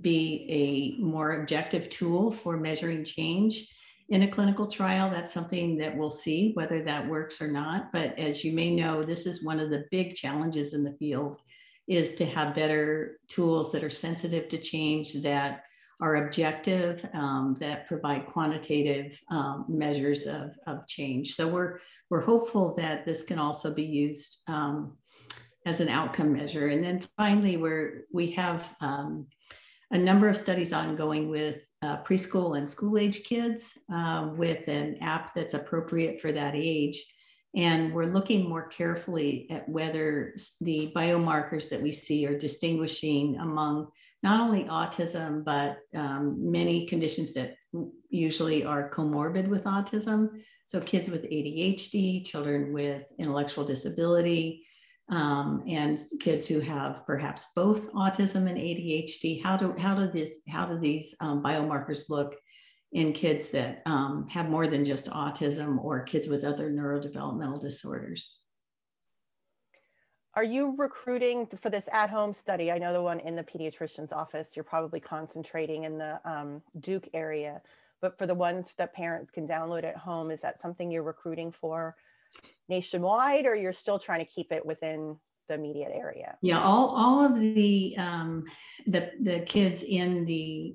be 0.00 0.46
a 0.48 1.02
more 1.02 1.40
objective 1.40 1.88
tool 1.90 2.30
for 2.30 2.56
measuring 2.56 3.04
change 3.04 3.68
in 4.08 4.22
a 4.22 4.28
clinical 4.28 4.66
trial. 4.66 5.10
That's 5.10 5.32
something 5.32 5.76
that 5.78 5.96
we'll 5.96 6.10
see 6.10 6.52
whether 6.54 6.82
that 6.82 7.08
works 7.08 7.40
or 7.40 7.48
not. 7.48 7.92
But 7.92 8.18
as 8.18 8.44
you 8.44 8.52
may 8.52 8.74
know, 8.74 9.02
this 9.02 9.26
is 9.26 9.44
one 9.44 9.60
of 9.60 9.70
the 9.70 9.84
big 9.90 10.14
challenges 10.14 10.74
in 10.74 10.82
the 10.82 10.96
field 10.98 11.40
is 11.88 12.14
to 12.14 12.26
have 12.26 12.54
better 12.54 13.18
tools 13.28 13.72
that 13.72 13.84
are 13.84 13.90
sensitive 13.90 14.48
to 14.48 14.58
change 14.58 15.14
that 15.22 15.64
are 16.00 16.26
objective 16.26 17.08
um, 17.14 17.56
that 17.60 17.86
provide 17.86 18.26
quantitative 18.26 19.18
um, 19.30 19.64
measures 19.68 20.26
of, 20.26 20.50
of 20.66 20.86
change. 20.88 21.34
So 21.34 21.46
we're 21.46 21.78
we're 22.10 22.20
hopeful 22.20 22.74
that 22.76 23.04
this 23.06 23.22
can 23.22 23.38
also 23.38 23.72
be 23.72 23.84
used 23.84 24.40
um, 24.48 24.96
as 25.64 25.80
an 25.80 25.88
outcome 25.88 26.32
measure. 26.32 26.68
And 26.68 26.82
then 26.82 27.06
finally, 27.16 27.56
we're 27.56 28.06
we 28.12 28.32
have 28.32 28.74
um, 28.80 29.26
a 29.92 29.98
number 29.98 30.28
of 30.28 30.36
studies 30.36 30.72
ongoing 30.72 31.28
with 31.28 31.68
uh, 31.82 32.02
preschool 32.02 32.56
and 32.56 32.68
school 32.68 32.98
age 32.98 33.24
kids 33.24 33.78
uh, 33.92 34.30
with 34.36 34.66
an 34.68 34.96
app 35.00 35.34
that's 35.34 35.54
appropriate 35.54 36.20
for 36.20 36.32
that 36.32 36.54
age. 36.54 37.04
And 37.54 37.92
we're 37.92 38.06
looking 38.06 38.48
more 38.48 38.66
carefully 38.68 39.46
at 39.50 39.68
whether 39.68 40.34
the 40.62 40.90
biomarkers 40.96 41.68
that 41.68 41.82
we 41.82 41.92
see 41.92 42.26
are 42.26 42.38
distinguishing 42.38 43.36
among 43.36 43.88
not 44.22 44.40
only 44.40 44.64
autism, 44.64 45.44
but 45.44 45.80
um, 45.94 46.50
many 46.50 46.86
conditions 46.86 47.34
that 47.34 47.56
usually 48.08 48.64
are 48.64 48.88
comorbid 48.88 49.48
with 49.48 49.64
autism. 49.64 50.42
So, 50.66 50.80
kids 50.80 51.10
with 51.10 51.24
ADHD, 51.24 52.24
children 52.24 52.72
with 52.72 53.12
intellectual 53.18 53.64
disability, 53.64 54.64
um, 55.12 55.62
and 55.68 56.00
kids 56.20 56.48
who 56.48 56.58
have 56.60 57.04
perhaps 57.06 57.48
both 57.54 57.92
autism 57.92 58.48
and 58.48 58.56
ADHD. 58.56 59.42
How 59.42 59.58
do 59.58 59.74
how 59.78 59.94
do 59.94 60.10
this 60.10 60.36
how 60.48 60.64
do 60.64 60.78
these 60.78 61.14
um, 61.20 61.42
biomarkers 61.42 62.08
look 62.08 62.34
in 62.92 63.12
kids 63.12 63.50
that 63.50 63.82
um, 63.84 64.26
have 64.28 64.48
more 64.48 64.66
than 64.66 64.84
just 64.84 65.10
autism 65.10 65.78
or 65.84 66.00
kids 66.00 66.28
with 66.28 66.44
other 66.44 66.70
neurodevelopmental 66.70 67.60
disorders? 67.60 68.38
Are 70.34 70.44
you 70.44 70.74
recruiting 70.78 71.46
for 71.46 71.68
this 71.68 71.90
at-home 71.92 72.32
study? 72.32 72.72
I 72.72 72.78
know 72.78 72.94
the 72.94 73.02
one 73.02 73.20
in 73.20 73.36
the 73.36 73.44
pediatrician's 73.44 74.12
office. 74.12 74.56
You're 74.56 74.64
probably 74.64 74.98
concentrating 74.98 75.84
in 75.84 75.98
the 75.98 76.20
um, 76.24 76.62
Duke 76.80 77.06
area, 77.12 77.60
but 78.00 78.16
for 78.16 78.26
the 78.26 78.34
ones 78.34 78.74
that 78.78 78.94
parents 78.94 79.30
can 79.30 79.46
download 79.46 79.84
at 79.84 79.98
home, 79.98 80.30
is 80.30 80.40
that 80.40 80.58
something 80.58 80.90
you're 80.90 81.02
recruiting 81.02 81.52
for? 81.52 81.96
Nationwide 82.68 83.46
or 83.46 83.54
you're 83.54 83.72
still 83.72 83.98
trying 83.98 84.20
to 84.20 84.30
keep 84.30 84.52
it 84.52 84.64
within 84.64 85.16
the 85.48 85.54
immediate 85.54 85.92
area? 85.94 86.36
Yeah, 86.42 86.60
all, 86.60 86.88
all 86.88 87.24
of 87.24 87.38
the, 87.38 87.94
um, 87.98 88.44
the, 88.86 89.10
the 89.20 89.40
kids 89.40 89.82
in 89.82 90.24
the 90.24 90.74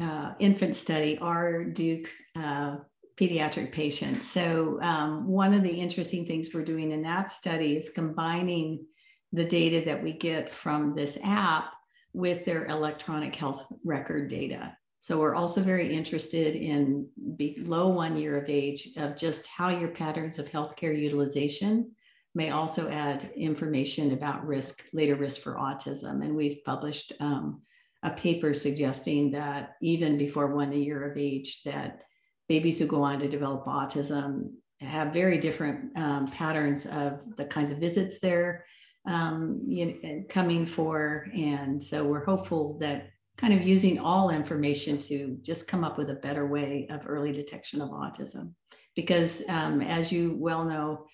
uh, 0.00 0.32
infant 0.38 0.76
study 0.76 1.18
are 1.18 1.64
Duke 1.64 2.10
uh, 2.36 2.76
pediatric 3.18 3.72
patients. 3.72 4.30
So 4.30 4.78
um, 4.80 5.26
one 5.26 5.52
of 5.52 5.62
the 5.62 5.72
interesting 5.72 6.24
things 6.24 6.50
we're 6.54 6.64
doing 6.64 6.92
in 6.92 7.02
that 7.02 7.30
study 7.30 7.76
is 7.76 7.90
combining 7.90 8.84
the 9.32 9.44
data 9.44 9.84
that 9.86 10.02
we 10.02 10.12
get 10.12 10.50
from 10.50 10.94
this 10.94 11.18
app 11.24 11.72
with 12.12 12.44
their 12.44 12.66
electronic 12.66 13.34
health 13.34 13.66
record 13.84 14.28
data. 14.28 14.76
So 15.00 15.18
we're 15.18 15.34
also 15.34 15.60
very 15.60 15.94
interested 15.94 16.56
in 16.56 17.08
below 17.36 17.88
one 17.88 18.16
year 18.16 18.36
of 18.36 18.48
age 18.48 18.90
of 18.96 19.16
just 19.16 19.46
how 19.46 19.68
your 19.68 19.88
patterns 19.88 20.38
of 20.38 20.50
healthcare 20.50 20.98
utilization 20.98 21.92
may 22.34 22.50
also 22.50 22.88
add 22.88 23.30
information 23.36 24.12
about 24.12 24.46
risk, 24.46 24.84
later 24.92 25.14
risk 25.14 25.40
for 25.40 25.54
autism. 25.54 26.24
And 26.24 26.34
we've 26.34 26.64
published 26.64 27.12
um, 27.20 27.62
a 28.02 28.10
paper 28.10 28.54
suggesting 28.54 29.30
that 29.32 29.76
even 29.82 30.18
before 30.18 30.54
one 30.54 30.72
year 30.72 31.10
of 31.10 31.16
age, 31.16 31.62
that 31.64 32.02
babies 32.48 32.78
who 32.78 32.86
go 32.86 33.02
on 33.02 33.18
to 33.20 33.28
develop 33.28 33.64
autism 33.66 34.50
have 34.80 35.12
very 35.12 35.38
different 35.38 35.96
um, 35.96 36.26
patterns 36.28 36.86
of 36.86 37.20
the 37.36 37.44
kinds 37.44 37.70
of 37.70 37.78
visits 37.78 38.20
they're 38.20 38.64
um, 39.06 39.62
you 39.66 39.98
know, 40.02 40.24
coming 40.28 40.66
for. 40.66 41.26
And 41.34 41.82
so 41.82 42.04
we're 42.04 42.24
hopeful 42.24 42.78
that 42.80 43.10
kind 43.38 43.54
of 43.54 43.62
using 43.62 43.98
all 43.98 44.30
information 44.30 44.98
to 44.98 45.38
just 45.42 45.68
come 45.68 45.84
up 45.84 45.96
with 45.96 46.10
a 46.10 46.14
better 46.14 46.46
way 46.46 46.86
of 46.90 47.06
early 47.06 47.32
detection 47.32 47.80
of 47.80 47.90
autism. 47.90 48.52
Because 48.96 49.42
um, 49.48 49.80
as 49.80 50.10
you 50.10 50.36
well 50.38 50.64
know, 50.64 51.06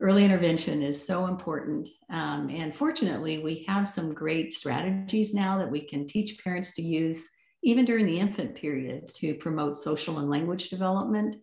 early 0.00 0.24
intervention 0.24 0.82
is 0.82 1.04
so 1.04 1.26
important. 1.26 1.88
Um, 2.10 2.50
and 2.50 2.76
fortunately, 2.76 3.38
we 3.38 3.64
have 3.66 3.88
some 3.88 4.12
great 4.12 4.52
strategies 4.52 5.34
now 5.34 5.58
that 5.58 5.70
we 5.70 5.80
can 5.80 6.06
teach 6.06 6.42
parents 6.44 6.74
to 6.76 6.82
use 6.82 7.28
even 7.62 7.84
during 7.84 8.06
the 8.06 8.18
infant 8.18 8.54
period 8.54 9.08
to 9.16 9.34
promote 9.34 9.76
social 9.76 10.18
and 10.18 10.30
language 10.30 10.68
development. 10.68 11.36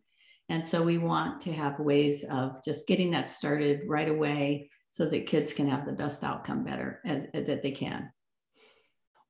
And 0.50 0.66
so 0.66 0.82
we 0.82 0.98
want 0.98 1.42
to 1.42 1.52
have 1.52 1.80
ways 1.80 2.24
of 2.32 2.64
just 2.64 2.88
getting 2.88 3.12
that 3.12 3.30
started 3.30 3.82
right 3.88 4.10
away 4.10 4.70
so 4.92 5.06
that 5.06 5.28
kids 5.28 5.54
can 5.54 5.68
have 5.68 5.86
the 5.86 5.92
best 5.92 6.24
outcome 6.24 6.64
better 6.64 7.02
and 7.06 7.28
that 7.34 7.62
they 7.62 7.72
can. 7.72 8.10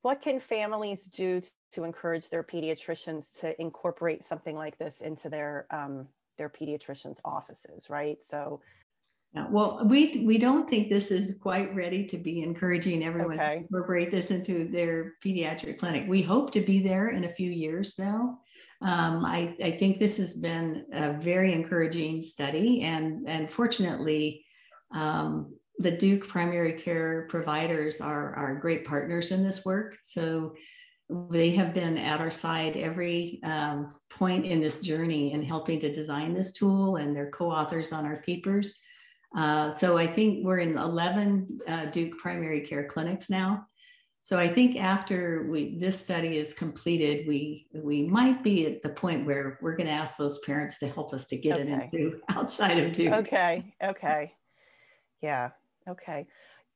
What 0.02 0.22
can 0.22 0.38
families 0.40 1.04
do 1.06 1.42
to 1.72 1.84
encourage 1.84 2.30
their 2.30 2.42
pediatricians 2.42 3.40
to 3.40 3.60
incorporate 3.60 4.24
something 4.24 4.56
like 4.56 4.78
this 4.78 5.00
into 5.00 5.28
their 5.28 5.66
um, 5.70 6.06
their 6.36 6.48
pediatricians' 6.48 7.18
offices, 7.24 7.90
right? 7.90 8.22
So, 8.22 8.60
yeah, 9.34 9.46
well, 9.50 9.82
we 9.84 10.22
we 10.24 10.38
don't 10.38 10.70
think 10.70 10.88
this 10.88 11.10
is 11.10 11.36
quite 11.42 11.74
ready 11.74 12.06
to 12.06 12.16
be 12.16 12.42
encouraging 12.42 13.04
everyone 13.04 13.38
okay. 13.38 13.48
to 13.48 13.56
incorporate 13.56 14.10
this 14.10 14.30
into 14.30 14.68
their 14.68 15.14
pediatric 15.24 15.78
clinic. 15.78 16.04
We 16.08 16.22
hope 16.22 16.52
to 16.52 16.60
be 16.60 16.80
there 16.80 17.08
in 17.08 17.24
a 17.24 17.32
few 17.32 17.50
years, 17.50 17.94
though. 17.96 18.38
Um, 18.80 19.24
I, 19.26 19.56
I 19.62 19.72
think 19.72 19.98
this 19.98 20.16
has 20.18 20.34
been 20.34 20.86
a 20.92 21.12
very 21.14 21.52
encouraging 21.52 22.22
study, 22.22 22.82
and 22.82 23.28
and 23.28 23.50
fortunately, 23.50 24.46
um, 24.92 25.57
the 25.78 25.90
Duke 25.90 26.26
primary 26.26 26.72
care 26.72 27.26
providers 27.28 28.00
are, 28.00 28.34
are 28.34 28.56
great 28.56 28.84
partners 28.84 29.30
in 29.30 29.44
this 29.44 29.64
work. 29.64 29.96
So 30.02 30.54
they 31.30 31.50
have 31.50 31.72
been 31.72 31.96
at 31.96 32.20
our 32.20 32.30
side 32.30 32.76
every 32.76 33.40
um, 33.44 33.94
point 34.10 34.44
in 34.44 34.60
this 34.60 34.80
journey 34.80 35.32
in 35.32 35.42
helping 35.42 35.80
to 35.80 35.92
design 35.92 36.34
this 36.34 36.52
tool, 36.52 36.96
and 36.96 37.14
they're 37.14 37.30
co-authors 37.30 37.92
on 37.92 38.04
our 38.04 38.22
papers. 38.22 38.78
Uh, 39.36 39.70
so 39.70 39.96
I 39.96 40.06
think 40.06 40.44
we're 40.44 40.58
in 40.58 40.76
11 40.76 41.60
uh, 41.66 41.86
Duke 41.86 42.18
primary 42.18 42.60
care 42.60 42.84
clinics 42.84 43.30
now. 43.30 43.66
So 44.22 44.38
I 44.38 44.48
think 44.48 44.76
after 44.76 45.46
we 45.48 45.78
this 45.78 45.98
study 45.98 46.36
is 46.36 46.52
completed, 46.52 47.26
we 47.26 47.66
we 47.72 48.02
might 48.02 48.42
be 48.42 48.66
at 48.66 48.82
the 48.82 48.90
point 48.90 49.26
where 49.26 49.58
we're 49.62 49.76
going 49.76 49.86
to 49.86 49.92
ask 49.92 50.18
those 50.18 50.40
parents 50.40 50.78
to 50.80 50.88
help 50.88 51.14
us 51.14 51.26
to 51.28 51.38
get 51.38 51.58
okay. 51.58 51.70
it 51.70 51.94
into 51.94 52.20
outside 52.28 52.78
of 52.78 52.92
Duke. 52.92 53.14
Okay. 53.14 53.72
Okay. 53.82 54.34
Yeah. 55.22 55.50
Okay. 55.88 56.26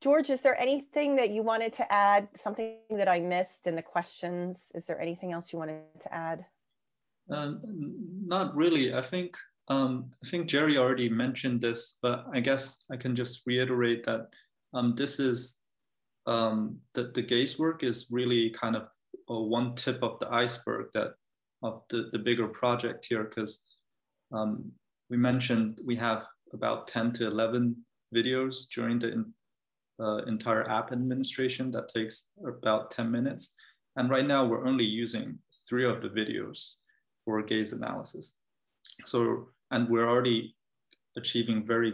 George, 0.01 0.29
is 0.29 0.41
there 0.41 0.59
anything 0.59 1.15
that 1.15 1.29
you 1.29 1.43
wanted 1.43 1.73
to 1.73 1.91
add? 1.91 2.27
Something 2.35 2.77
that 2.89 3.07
I 3.07 3.19
missed 3.19 3.67
in 3.67 3.75
the 3.75 3.81
questions? 3.81 4.71
Is 4.75 4.85
there 4.85 4.99
anything 4.99 5.31
else 5.31 5.53
you 5.53 5.59
wanted 5.59 5.83
to 6.01 6.13
add? 6.13 6.45
Uh, 7.31 7.53
not 8.25 8.53
really. 8.55 8.93
I 8.93 9.01
think 9.01 9.37
um, 9.69 10.11
I 10.23 10.27
think 10.27 10.47
Geri 10.47 10.77
already 10.77 11.07
mentioned 11.07 11.61
this, 11.61 11.99
but 12.01 12.25
I 12.33 12.41
guess 12.41 12.79
I 12.91 12.97
can 12.97 13.15
just 13.15 13.43
reiterate 13.45 14.03
that 14.03 14.27
um, 14.73 14.93
this 14.97 15.19
is 15.19 15.59
um, 16.25 16.77
the 16.93 17.11
the 17.13 17.21
gaze 17.21 17.57
work 17.57 17.83
is 17.83 18.07
really 18.11 18.49
kind 18.49 18.75
of 18.75 18.89
one 19.27 19.73
tip 19.75 20.03
of 20.03 20.19
the 20.19 20.27
iceberg 20.33 20.87
that 20.93 21.13
of 21.61 21.83
the, 21.89 22.09
the 22.11 22.19
bigger 22.19 22.47
project 22.47 23.05
here 23.07 23.23
because 23.23 23.63
um, 24.33 24.69
we 25.09 25.15
mentioned 25.15 25.79
we 25.85 25.95
have 25.95 26.27
about 26.51 26.87
10 26.87 27.13
to 27.13 27.27
11 27.27 27.75
videos 28.13 28.67
during 28.69 28.99
the 28.99 29.25
uh, 29.99 30.17
entire 30.25 30.69
app 30.69 30.91
administration 30.91 31.71
that 31.71 31.93
takes 31.93 32.29
about 32.45 32.91
10 32.91 33.11
minutes. 33.11 33.55
And 33.95 34.09
right 34.09 34.25
now 34.25 34.45
we're 34.45 34.67
only 34.67 34.85
using 34.85 35.37
three 35.69 35.85
of 35.85 36.01
the 36.01 36.09
videos 36.09 36.77
for 37.25 37.41
gaze 37.41 37.73
analysis. 37.73 38.35
So, 39.05 39.49
and 39.71 39.87
we're 39.89 40.09
already 40.09 40.55
achieving 41.15 41.65
very 41.65 41.93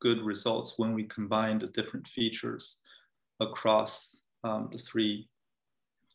good 0.00 0.22
results 0.22 0.74
when 0.76 0.94
we 0.94 1.04
combine 1.04 1.58
the 1.58 1.68
different 1.68 2.06
features 2.06 2.78
across 3.40 4.22
um, 4.44 4.68
the 4.72 4.78
three 4.78 5.28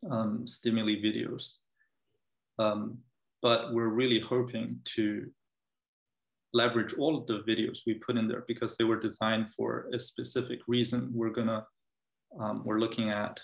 um, 0.09 0.45
stimuli 0.47 0.95
videos. 0.95 1.55
Um, 2.59 2.97
but 3.41 3.73
we're 3.73 3.89
really 3.89 4.19
hoping 4.19 4.79
to 4.85 5.29
leverage 6.53 6.93
all 6.93 7.17
of 7.17 7.27
the 7.27 7.43
videos 7.47 7.79
we 7.85 7.95
put 7.95 8.17
in 8.17 8.27
there 8.27 8.43
because 8.47 8.75
they 8.75 8.83
were 8.83 8.99
designed 8.99 9.51
for 9.53 9.87
a 9.93 9.99
specific 9.99 10.59
reason. 10.67 11.09
We're 11.13 11.29
gonna, 11.29 11.65
um, 12.39 12.63
we're 12.65 12.79
looking 12.79 13.09
at, 13.09 13.39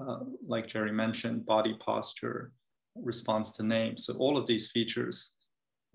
uh, 0.00 0.20
like 0.46 0.68
Geri 0.68 0.92
mentioned, 0.92 1.46
body 1.46 1.76
posture, 1.80 2.52
response 2.94 3.52
to 3.52 3.62
name. 3.62 3.96
So 3.98 4.14
all 4.14 4.36
of 4.36 4.46
these 4.46 4.70
features, 4.70 5.36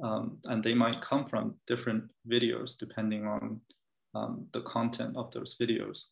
um, 0.04 0.38
and 0.46 0.64
they 0.64 0.74
might 0.74 1.02
come 1.02 1.26
from 1.26 1.56
different 1.68 2.04
videos 2.30 2.78
depending 2.78 3.26
on 3.26 3.62
um, 4.14 4.48
the 4.54 4.62
content 4.62 5.16
of 5.18 5.32
those 5.32 5.58
videos. 5.60 6.04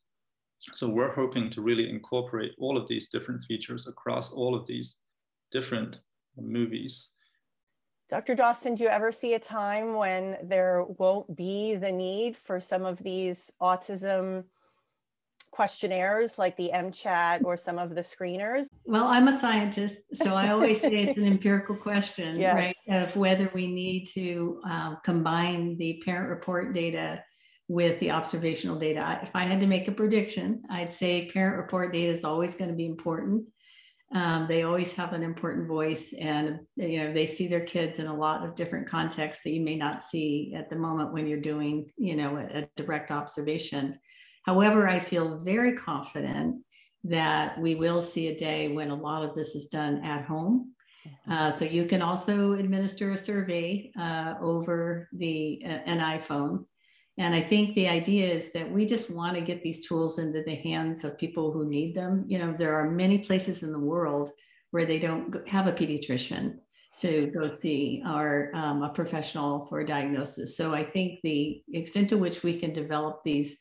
So 0.74 0.90
we're 0.90 1.14
hoping 1.14 1.50
to 1.52 1.62
really 1.62 1.90
incorporate 1.90 2.54
all 2.58 2.78
of 2.78 2.88
these 2.88 3.10
different 3.10 3.44
features 3.46 3.88
across 3.88 4.32
all 4.32 4.56
of 4.56 4.66
these 4.66 4.98
different 5.52 6.00
movies 6.38 7.12
Dr. 8.10 8.34
Dawson, 8.34 8.74
do 8.74 8.84
you 8.84 8.90
ever 8.90 9.12
see 9.12 9.36
a 9.36 9.40
time 9.40 9.94
when 9.94 10.38
there 10.44 10.84
won't 10.98 11.36
be 11.36 11.76
the 11.76 11.92
need 11.92 12.36
for 12.36 12.60
some 12.60 12.84
of 12.84 12.98
these 13.04 13.52
autism 13.62 14.46
questionnaires 15.52 16.40
like 16.40 16.58
the 16.58 16.72
MCHAT 16.74 17.44
or 17.44 17.56
some 17.56 17.78
of 17.78 17.94
the 17.94 18.02
screeners? 18.02 18.66
Well, 18.86 19.08
I'm 19.08 19.28
a 19.28 19.40
scientist, 19.40 19.98
so 20.14 20.34
I 20.34 20.50
always 20.50 20.82
say 20.82 21.04
it's 21.04 21.20
an 21.20 21.28
empirical 21.34 21.76
question, 21.76 22.40
yes. 22.40 22.56
right? 22.56 22.76
Of 22.88 23.16
whether 23.16 23.52
we 23.54 23.68
need 23.68 24.06
to 24.16 24.60
um, 24.64 24.98
combine 25.04 25.78
the 25.78 26.02
parent 26.04 26.30
report 26.30 26.74
data 26.74 27.24
with 27.68 28.00
the 28.00 28.10
observational 28.10 28.76
data. 28.76 29.20
If 29.22 29.30
I 29.36 29.44
had 29.44 29.60
to 29.60 29.68
make 29.68 29.88
a 29.88 29.92
prediction, 29.92 30.64
I'd 30.72 30.92
say 30.92 31.30
parent 31.30 31.58
report 31.58 31.94
data 31.94 32.12
is 32.12 32.24
always 32.24 32.56
going 32.56 32.72
to 32.72 32.76
be 32.76 32.88
important. 32.88 33.46
Um, 34.14 34.48
they 34.48 34.64
always 34.64 34.94
have 34.94 35.14
an 35.14 35.22
important 35.22 35.68
voice, 35.68 36.14
and 36.14 36.60
you 36.76 37.00
know 37.00 37.14
they 37.14 37.28
see 37.28 37.48
their 37.48 37.66
kids 37.66 38.00
in 38.00 38.08
a 38.08 38.16
lot 38.16 38.44
of 38.44 38.56
different 38.56 38.90
contexts 38.90 39.44
that 39.44 39.52
you 39.52 39.62
may 39.62 39.76
not 39.76 40.02
see 40.02 40.54
at 40.58 40.70
the 40.70 40.76
moment 40.76 41.14
when 41.14 41.28
you're 41.28 41.40
doing, 41.40 41.92
you 41.96 42.16
know, 42.16 42.38
a, 42.38 42.62
a 42.62 42.70
direct 42.76 43.12
observation. 43.12 44.00
However, 44.46 44.88
I 44.88 45.00
feel 45.00 45.40
very 45.40 45.74
confident 45.74 46.64
that 47.04 47.60
we 47.62 47.76
will 47.76 48.02
see 48.02 48.28
a 48.28 48.38
day 48.38 48.70
when 48.70 48.90
a 48.90 48.96
lot 48.96 49.24
of 49.24 49.36
this 49.36 49.54
is 49.54 49.68
done 49.68 50.04
at 50.04 50.26
home. 50.26 50.74
Uh, 51.30 51.52
so 51.52 51.66
you 51.66 51.86
can 51.86 52.02
also 52.02 52.54
administer 52.54 53.12
a 53.12 53.18
survey 53.18 53.92
uh, 53.98 54.34
over 54.42 55.08
the 55.14 55.62
uh, 55.66 55.80
an 55.86 56.00
iPhone 56.00 56.66
and 57.20 57.36
I 57.36 57.42
think 57.42 57.76
the 57.76 57.90
idea 57.90 58.34
is 58.34 58.54
that 58.54 58.72
we 58.72 58.86
just 58.86 59.12
want 59.12 59.36
to 59.36 59.42
get 59.42 59.62
these 59.62 59.86
tools 59.86 60.20
into 60.20 60.42
the 60.42 60.56
hands 60.56 61.04
of 61.04 61.18
people 61.18 61.52
who 61.52 61.70
need 61.70 61.94
them. 61.94 62.24
You 62.28 62.40
know, 62.40 62.54
there 62.58 62.74
are 62.74 62.90
many 62.90 63.18
places 63.18 63.62
in 63.62 63.74
the 63.74 63.78
world 63.78 64.32
where 64.72 64.86
they 64.86 65.00
don't 65.00 65.46
have 65.46 65.68
a 65.68 65.74
pediatrician 65.74 66.60
to 67.00 67.28
go 67.28 67.46
see 67.46 68.02
or 68.08 68.52
um, 68.54 68.84
a 68.84 68.90
professional 68.90 69.66
for 69.66 69.82
a 69.82 69.86
diagnosis. 69.86 70.56
So 70.56 70.74
I 70.74 70.86
think 70.86 71.20
the 71.22 71.62
extent 71.74 72.08
to 72.10 72.18
which 72.18 72.42
we 72.42 72.58
can 72.58 72.72
develop 72.72 73.22
these 73.26 73.58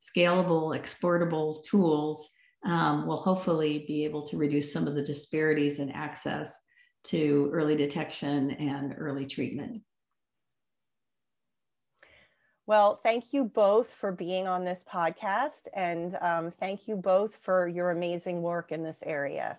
scalable, 0.00 0.74
exportable 0.74 1.62
tools 1.68 2.30
um, 2.64 3.06
will 3.06 3.18
hopefully 3.18 3.84
be 3.86 4.06
able 4.06 4.22
to 4.26 4.38
reduce 4.38 4.72
some 4.72 4.86
of 4.86 4.94
the 4.94 5.04
disparities 5.04 5.80
in 5.80 5.90
access 5.90 6.62
to 7.04 7.50
early 7.52 7.76
detection 7.76 8.52
and 8.52 8.94
early 8.96 9.26
treatment. 9.26 9.82
Well, 12.66 13.00
thank 13.02 13.32
you 13.32 13.44
both 13.44 13.92
for 13.92 14.12
being 14.12 14.46
on 14.46 14.64
this 14.64 14.84
podcast 14.90 15.66
and 15.74 16.16
um, 16.20 16.50
thank 16.50 16.86
you 16.86 16.96
both 16.96 17.36
for 17.36 17.66
your 17.66 17.90
amazing 17.90 18.40
work 18.40 18.70
in 18.70 18.84
this 18.84 19.02
area. 19.04 19.58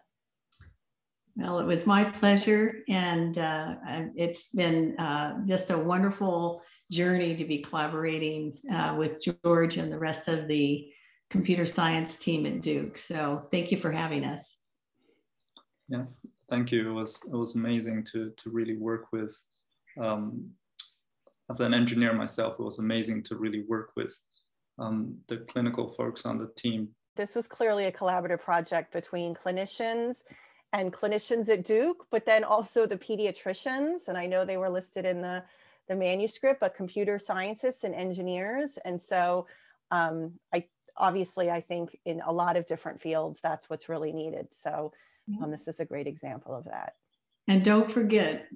Well, 1.35 1.59
it 1.59 1.65
was 1.65 1.87
my 1.87 2.03
pleasure, 2.03 2.83
and 2.87 3.37
uh, 3.39 3.75
it's 4.15 4.49
been 4.51 4.97
uh, 4.99 5.39
just 5.47 5.71
a 5.71 5.77
wonderful 5.77 6.61
journey 6.91 7.35
to 7.35 7.43
be 7.43 7.57
collaborating 7.57 8.59
uh, 8.71 8.95
with 8.97 9.23
George 9.23 9.77
and 9.77 9.91
the 9.91 9.97
rest 9.97 10.27
of 10.27 10.47
the 10.47 10.91
computer 11.31 11.65
science 11.65 12.17
team 12.17 12.45
at 12.45 12.61
Duke. 12.61 12.99
So, 12.99 13.47
thank 13.49 13.71
you 13.71 13.77
for 13.77 13.91
having 13.91 14.23
us. 14.23 14.57
Yes, 15.89 16.19
thank 16.51 16.71
you. 16.71 16.91
It 16.91 16.93
was 16.93 17.23
it 17.25 17.35
was 17.35 17.55
amazing 17.55 18.03
to 18.11 18.31
to 18.37 18.49
really 18.51 18.77
work 18.77 19.11
with 19.11 19.35
um, 19.99 20.51
as 21.49 21.59
an 21.59 21.73
engineer 21.73 22.13
myself, 22.13 22.55
it 22.59 22.63
was 22.63 22.79
amazing 22.79 23.23
to 23.23 23.35
really 23.35 23.63
work 23.67 23.91
with 23.95 24.17
um, 24.79 25.15
the 25.27 25.37
clinical 25.37 25.87
folks 25.87 26.25
on 26.25 26.37
the 26.37 26.49
team. 26.55 26.89
This 27.15 27.35
was 27.35 27.47
clearly 27.47 27.85
a 27.85 27.91
collaborative 27.91 28.41
project 28.41 28.91
between 28.91 29.35
clinicians 29.35 30.17
and 30.71 30.91
clinicians 30.91 31.49
at 31.49 31.63
Duke, 31.63 32.07
but 32.09 32.25
then 32.25 32.43
also 32.43 32.87
the 32.87 32.97
pediatricians. 32.97 34.07
And 34.07 34.17
I 34.17 34.25
know 34.25 34.43
they 34.43 34.57
were 34.57 34.69
listed 34.69 35.05
in 35.05 35.21
the, 35.21 35.43
the 35.87 35.95
manuscript, 35.95 36.59
but 36.59 36.75
computer 36.75 37.19
scientists 37.19 37.83
and 37.83 37.93
engineers. 37.93 38.79
And 38.83 38.99
so 38.99 39.45
um, 39.91 40.33
I 40.53 40.65
obviously, 40.97 41.51
I 41.51 41.61
think 41.61 41.97
in 42.05 42.21
a 42.25 42.31
lot 42.31 42.57
of 42.57 42.65
different 42.65 43.01
fields, 43.01 43.39
that's 43.41 43.69
what's 43.69 43.89
really 43.89 44.11
needed. 44.11 44.47
So 44.51 44.91
um, 45.41 45.51
this 45.51 45.67
is 45.67 45.79
a 45.79 45.85
great 45.85 46.07
example 46.07 46.55
of 46.55 46.65
that. 46.65 46.93
And 47.47 47.63
don't 47.63 47.91
forget 47.91 48.47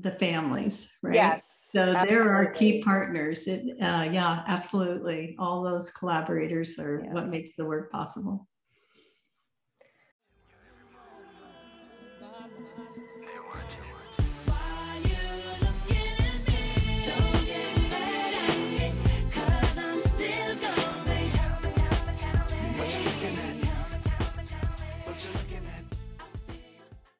the 0.00 0.12
families, 0.12 0.88
right? 1.02 1.14
Yes. 1.14 1.44
So 1.72 1.80
absolutely. 1.80 2.08
there 2.08 2.34
are 2.34 2.46
key 2.46 2.82
partners. 2.82 3.46
It, 3.46 3.62
uh, 3.80 4.08
yeah, 4.10 4.42
absolutely. 4.46 5.36
All 5.38 5.62
those 5.62 5.90
collaborators 5.90 6.78
are 6.78 7.02
yeah. 7.04 7.12
what 7.12 7.28
makes 7.28 7.50
the 7.58 7.66
work 7.66 7.90
possible. 7.90 8.46